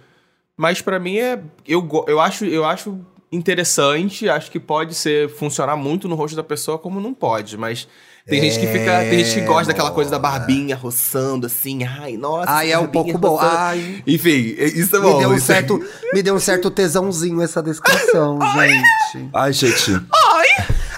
[0.57, 1.41] Mas pra mim é.
[1.65, 2.99] Eu, eu, acho, eu acho
[3.31, 7.57] interessante, acho que pode ser funcionar muito no rosto da pessoa, como não pode.
[7.57, 7.87] Mas
[8.27, 8.99] tem gente que fica.
[8.99, 11.83] Tem gente que gosta daquela coisa da barbinha roçando, assim.
[11.83, 12.49] Ai, nossa.
[12.51, 13.37] Ai, é um pouco bom.
[13.39, 14.03] Ai.
[14.05, 15.19] Enfim, isso é Me bom.
[15.19, 19.29] deu, um isso é- certo, me deu um certo tesãozinho essa descrição, gente.
[19.33, 20.01] Ai, gente.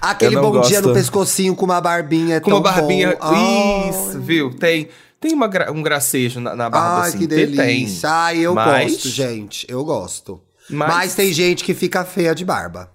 [0.01, 0.99] Aquele Eu não bom dia no gosto.
[0.99, 3.11] pescocinho com uma barbinha é Com uma barbinha.
[3.11, 3.17] bom.
[3.21, 3.89] Ai.
[3.89, 4.53] Isso, viu?
[4.53, 7.19] Tem, tem uma um gracejo na, na barba Ai, assim.
[7.19, 8.09] que Tem, delícia.
[8.09, 9.65] Ai, eu Mas- gosto, gente.
[9.69, 10.41] Eu gosto.
[10.69, 10.89] Mas...
[10.89, 12.89] Mas- tem gente que fica feia de barba.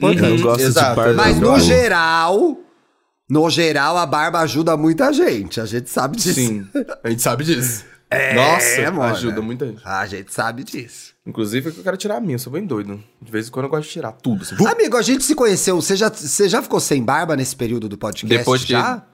[0.00, 0.90] Eu não gosto exato.
[0.90, 1.14] de barba.
[1.14, 2.56] Mas no geral,
[3.28, 5.60] no geral, a barba ajuda muita gente.
[5.60, 6.34] A gente sabe disso.
[6.34, 6.66] Sim,
[7.02, 7.84] a gente sabe disso.
[8.08, 9.10] É, Nossa, mona.
[9.10, 9.82] ajuda muita gente.
[9.84, 11.12] A gente sabe disso.
[11.26, 13.02] Inclusive, eu quero tirar a minha, eu sou bem doido.
[13.20, 14.42] De vez em quando eu gosto de tirar tudo.
[14.42, 14.64] Assim.
[14.64, 15.74] Amigo, a gente se conheceu.
[15.74, 18.38] Você já, você já ficou sem barba nesse período do podcast?
[18.38, 18.70] Depois que.
[18.70, 19.04] já?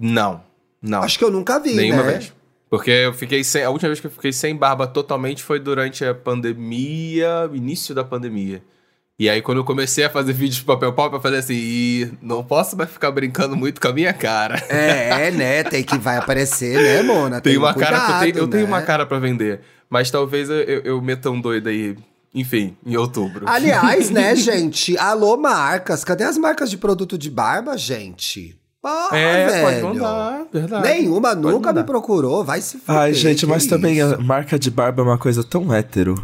[0.00, 0.42] Não,
[0.80, 1.02] não.
[1.02, 2.12] Acho que eu nunca vi, Nenhuma né?
[2.12, 2.32] vez.
[2.70, 3.64] Porque eu fiquei sem.
[3.64, 8.02] A última vez que eu fiquei sem barba totalmente foi durante a pandemia, início da
[8.02, 8.62] pandemia.
[9.18, 12.12] E aí, quando eu comecei a fazer vídeos de papel pop, eu falei assim: "Ih,
[12.22, 14.56] não posso mais ficar brincando muito com a minha cara.
[14.68, 15.64] É, né?
[15.64, 17.40] Tem que vai aparecer, né, Mona?
[17.40, 18.68] Tem Tem uma cara que eu tenho, cuidado, eu tenho né?
[18.68, 19.60] uma cara pra vender.
[19.90, 21.96] Mas talvez eu, eu, eu meta um doido aí,
[22.32, 23.44] enfim, em outubro.
[23.48, 24.96] Aliás, né, gente?
[24.96, 26.04] Alô, marcas.
[26.04, 28.56] Cadê as marcas de produto de barba, gente?
[28.80, 29.88] Porra, é, pode velho.
[29.88, 30.88] mandar, verdade.
[30.88, 31.84] Nenhuma Pode nunca me mandar.
[31.84, 32.44] procurou.
[32.44, 32.96] Vai se fuder.
[32.96, 34.14] Ai, gente, mas também isso?
[34.14, 36.14] a marca de barba é uma coisa tão hétero.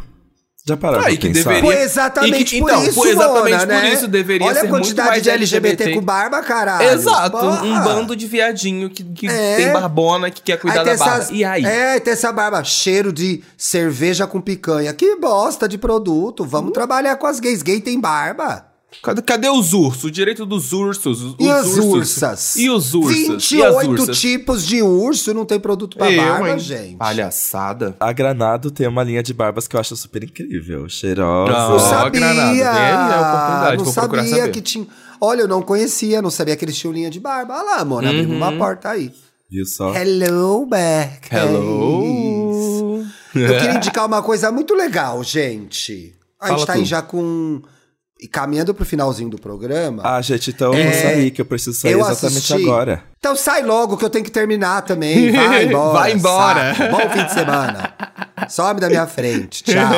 [0.66, 1.50] Já pararam Ah, pra que pensar?
[1.50, 3.92] deveria- Foi exatamente E que- por então, isso, foi exatamente Mona, por né?
[3.92, 5.94] isso deveria Olha ser a muito quantidade mais de LGBT, LGBT.
[6.00, 6.88] com barba, caralho.
[6.88, 7.62] Exato, Porra.
[7.64, 9.56] um bando de viadinho que, que É.
[9.56, 11.16] tem barbona, que quer cuidar da tem barba.
[11.16, 11.66] essas- E aí?
[11.66, 14.94] É, tem essa barba, cheiro de cerveja com picanha.
[14.94, 16.44] Que bosta de produto.
[16.46, 16.72] Vamos Hum.
[16.72, 17.60] trabalhar com as gays.
[17.62, 18.64] Gay tem barba.
[19.26, 20.04] Cadê, os ursos?
[20.04, 21.22] O direito dos ursos.
[21.22, 21.84] Os E as ursos.
[21.84, 22.56] ursas?
[22.56, 23.14] E os ursos?
[23.50, 24.18] 28 e as ursas?
[24.18, 26.58] tipos de urso não tem produto pra Eu, barba, hein?
[26.58, 26.96] gente.
[26.96, 27.94] Palhaçada.
[28.00, 30.88] A Granado tem uma linha de barbas que eu acho super incrível.
[30.88, 31.52] Cheirosa.
[31.52, 32.70] Não, Não sabia.
[32.70, 34.50] A oportunidade, não vou sabia saber.
[34.52, 34.86] que tinha.
[35.20, 37.54] Olha, eu não conhecia, não sabia que eles tinham linha de barba.
[37.54, 38.36] Olha lá, mano, abrimos Uhum.
[38.36, 39.12] uma porta aí.
[39.50, 39.94] Viu só?
[39.94, 41.28] Hello, Beck.
[41.32, 43.04] Hello.
[43.34, 46.14] Eu queria indicar uma coisa muito legal, gente.
[46.40, 47.62] A Fala gente tá aí já com.
[48.20, 50.02] E caminhando pro finalzinho do programa.
[50.04, 52.62] Ah, gente, então eu É, vou sair, que eu preciso sair eu exatamente assisti.
[52.62, 53.02] agora.
[53.18, 55.32] Então sai logo que eu tenho que terminar também.
[55.32, 55.92] Vai embora.
[55.98, 56.74] Vai embora.
[56.74, 56.90] saco.
[56.92, 57.94] Bom fim de semana.
[58.48, 59.64] Some da minha frente.
[59.64, 59.90] Tchau.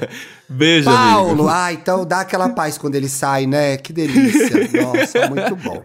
[0.48, 1.12] Beijo, amigo.
[1.12, 3.76] Paulo, ah, então dá aquela paz quando ele sai, né?
[3.76, 4.56] Que delícia.
[4.82, 5.84] Nossa, muito bom.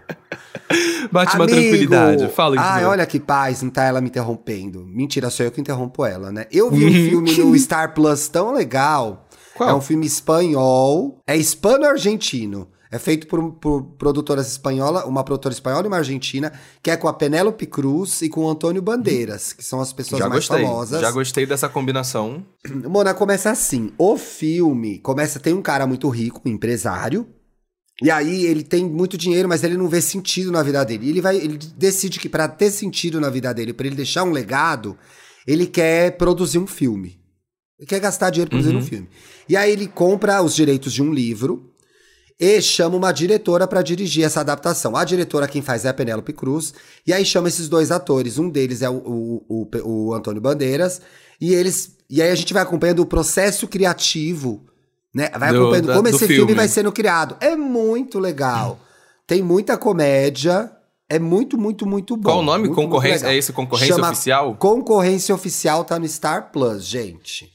[1.12, 2.28] Bate uma Amigo, tranquilidade.
[2.30, 2.86] Fala Ai, Guilherme.
[2.92, 4.86] olha que paz, não tá ela me interrompendo.
[4.86, 6.46] Mentira, sou eu que interrompo ela, né?
[6.52, 6.92] Eu vi um
[7.28, 9.28] filme no Star Plus tão legal.
[9.56, 9.70] Qual?
[9.70, 11.20] É um filme espanhol.
[11.28, 12.68] É hispano-argentino.
[12.94, 17.08] É feito por, por produtoras espanholas, uma produtora espanhola e uma argentina, que é com
[17.08, 20.64] a Penélope Cruz e com o Antônio Bandeiras, que são as pessoas Já mais gostei.
[20.64, 21.02] famosas.
[21.02, 22.46] Já gostei dessa combinação.
[22.88, 23.92] Mona, começa assim.
[23.98, 27.28] O filme começa, tem um cara muito rico, um empresário.
[28.00, 31.10] E aí ele tem muito dinheiro, mas ele não vê sentido na vida dele.
[31.10, 34.32] Ele vai, ele decide que para ter sentido na vida dele, para ele deixar um
[34.32, 34.96] legado,
[35.48, 37.23] ele quer produzir um filme.
[37.80, 39.10] Ele quer gastar dinheiro produzindo um filme.
[39.50, 41.70] E aí ele compra os direitos de um livro
[42.40, 44.96] e chama uma diretora para dirigir essa adaptação.
[44.96, 46.74] A diretora quem faz é a Penélope Cruz,
[47.06, 48.38] e aí chama esses dois atores.
[48.38, 51.02] Um deles é o, o, o, o Antônio Bandeiras,
[51.40, 51.98] e eles.
[52.10, 54.64] E aí a gente vai acompanhando o processo criativo,
[55.14, 55.30] né?
[55.38, 56.36] Vai Do- acompanhando da- como esse filme.
[56.36, 56.54] filme.
[56.54, 57.36] vai sendo criado.
[57.40, 58.80] É muito legal.
[59.28, 60.72] Tem muita comédia.
[61.10, 62.24] É muito, muito, muito bom.
[62.30, 62.60] Qual o nome?
[62.66, 63.18] Muito, muito Concorrência?
[63.18, 63.32] legal.
[63.34, 64.56] É esse Concorrência Chama Oficial?
[64.56, 67.52] Concorrência Oficial tá no Star Plus, gente.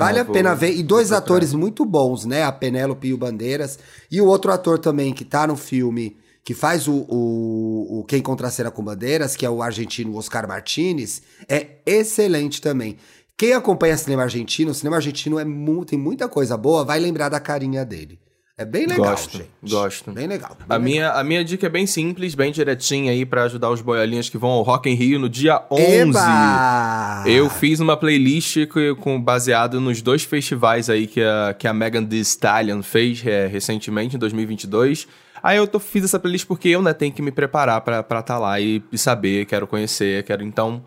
[0.00, 0.74] Vale Ah, a vou- pena ver.
[0.76, 2.42] E dois atores muito bons, né?
[2.44, 3.78] A Penélope e o Bandeiras.
[4.10, 8.20] E o outro ator também que tá no filme, que faz o, o, o Quem
[8.22, 12.96] Contracena com Bandeiras, que é o argentino Oscar Martinez, é excelente também.
[13.36, 17.28] Quem acompanha cinema argentino, o cinema argentino é mu tem muita coisa boa, vai lembrar
[17.30, 18.18] da carinha dele.
[18.60, 19.48] É bem legal, Gosto, gente.
[19.70, 20.12] gosto.
[20.12, 20.50] Bem legal.
[20.50, 20.80] bem A legal.
[20.80, 24.36] minha, a minha dica é bem simples, bem direitinha aí pra ajudar os boiolinhas que
[24.36, 25.82] vão ao Rock in Rio no dia 11.
[25.82, 27.24] Eba!
[27.24, 28.58] Eu fiz uma playlist
[29.00, 33.46] com, baseado nos dois festivais aí que a, que a Megan Thee Stallion fez é,
[33.46, 35.08] recentemente, em 2022.
[35.42, 38.22] Aí eu tô, fiz essa playlist porque eu né, tenho que me preparar pra estar
[38.22, 40.84] tá lá e, e saber, quero conhecer, quero então...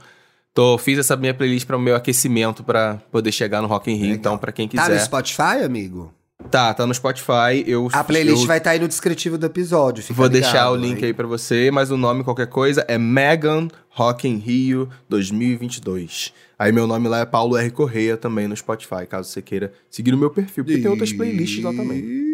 [0.54, 3.96] Tô, fiz essa minha playlist para o meu aquecimento pra poder chegar no Rock in
[3.96, 5.04] Rio, então pra quem Tá no quiser.
[5.04, 6.14] Spotify, amigo?
[6.50, 7.64] Tá, tá no Spotify.
[7.66, 10.04] Eu, A playlist eu vai estar aí no descritivo do episódio.
[10.10, 11.06] Vou ligado, deixar o link hein?
[11.06, 16.34] aí pra você, mas o nome, qualquer coisa, é Megan Rock in Rio 2022.
[16.58, 17.70] Aí meu nome lá é Paulo R.
[17.72, 21.64] Correia também no Spotify, caso você queira seguir o meu perfil, porque tem outras playlists
[21.64, 22.33] lá também.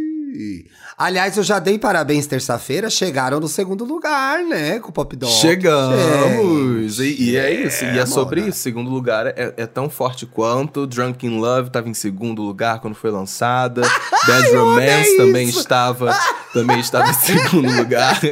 [0.97, 5.31] Aliás, eu já dei parabéns terça-feira, chegaram no segundo lugar, né, com o Pop Dog.
[5.31, 6.99] Chegamos!
[6.99, 8.49] E, e é isso, e é É, sobre Mona.
[8.51, 8.59] isso.
[8.59, 10.85] Segundo lugar é, é tão forte quanto.
[10.85, 13.81] Drunk in Love tava em segundo lugar quando foi lançada.
[14.27, 16.17] Bad Romance também estava,
[16.53, 18.19] também estava em segundo lugar.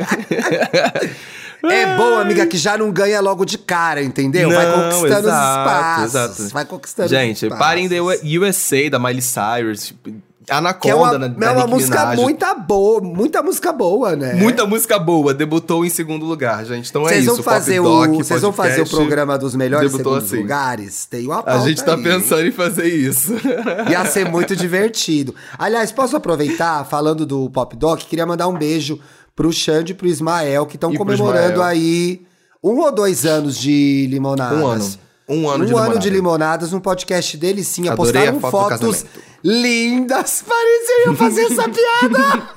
[1.63, 4.49] É bom, amiga, que já não ganha logo de cara, entendeu?
[4.51, 6.37] vai Não, conquistando exato, os espaços.
[6.39, 6.53] exato.
[6.53, 7.89] Vai conquistando Gente, os espaços.
[7.89, 9.93] The USA da Miley Cyrus.
[10.49, 12.19] Anaconda Que é uma, na, é uma música Minaj.
[12.21, 14.33] muita boa, muita música boa, né?
[14.35, 16.89] Muita música boa, debutou em segundo lugar, gente.
[16.89, 17.43] Então é Vocês isso.
[17.43, 20.37] fazer Pop o, Doc, vocês vão fazer o programa dos melhores segundos assim.
[20.37, 21.05] lugares?
[21.05, 22.03] Tem uma A gente tá aí.
[22.03, 23.33] pensando em fazer isso.
[23.89, 25.35] Ia ser muito divertido.
[25.57, 28.99] Aliás, posso aproveitar, falando do Pop Doc, queria mandar um beijo
[29.35, 32.25] pro Xande e pro Ismael, que estão comemorando aí
[32.63, 34.59] um ou dois anos de limonadas.
[34.59, 35.06] Um ano.
[35.29, 35.99] Um ano um de ano limonada.
[35.99, 37.89] de limonadas no podcast dele, sim.
[37.89, 39.05] Adorei Postaram foto fotos
[39.43, 40.43] lindas.
[40.47, 42.49] Parecia que eu ia fazer essa piada.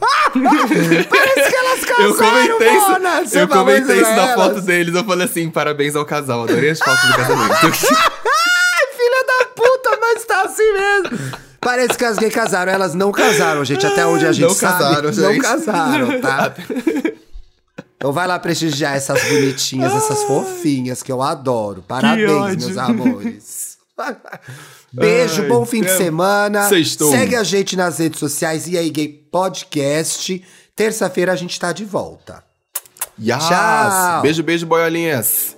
[1.09, 3.23] Parece que elas casaram, Eu comentei isso, Mona.
[3.33, 4.35] Eu comentei isso na elas.
[4.35, 4.95] foto deles.
[4.95, 6.45] Eu falei assim: parabéns ao casal.
[6.45, 7.67] Adorei as fotos do casamento.
[7.67, 11.19] Ai, filha da puta, mas tá assim mesmo.
[11.61, 13.85] Parece que as gays casaram, elas não casaram, gente.
[13.87, 15.43] Até onde a gente Não sabe, casaram, não gente.
[15.43, 16.55] casaram, tá?
[18.01, 21.85] Então vai lá prestigiar essas bonitinhas, essas fofinhas que eu adoro.
[21.87, 23.77] Parabéns, meus amores.
[24.91, 26.67] Beijo, Ai, bom fim de é- semana.
[26.67, 27.11] Sextou.
[27.11, 30.43] Segue a gente nas redes sociais e aí Gay Podcast.
[30.75, 32.43] Terça-feira a gente tá de volta.
[33.21, 33.47] Yes.
[33.47, 34.23] Tchau.
[34.23, 35.55] Beijo, beijo, boiolinhas.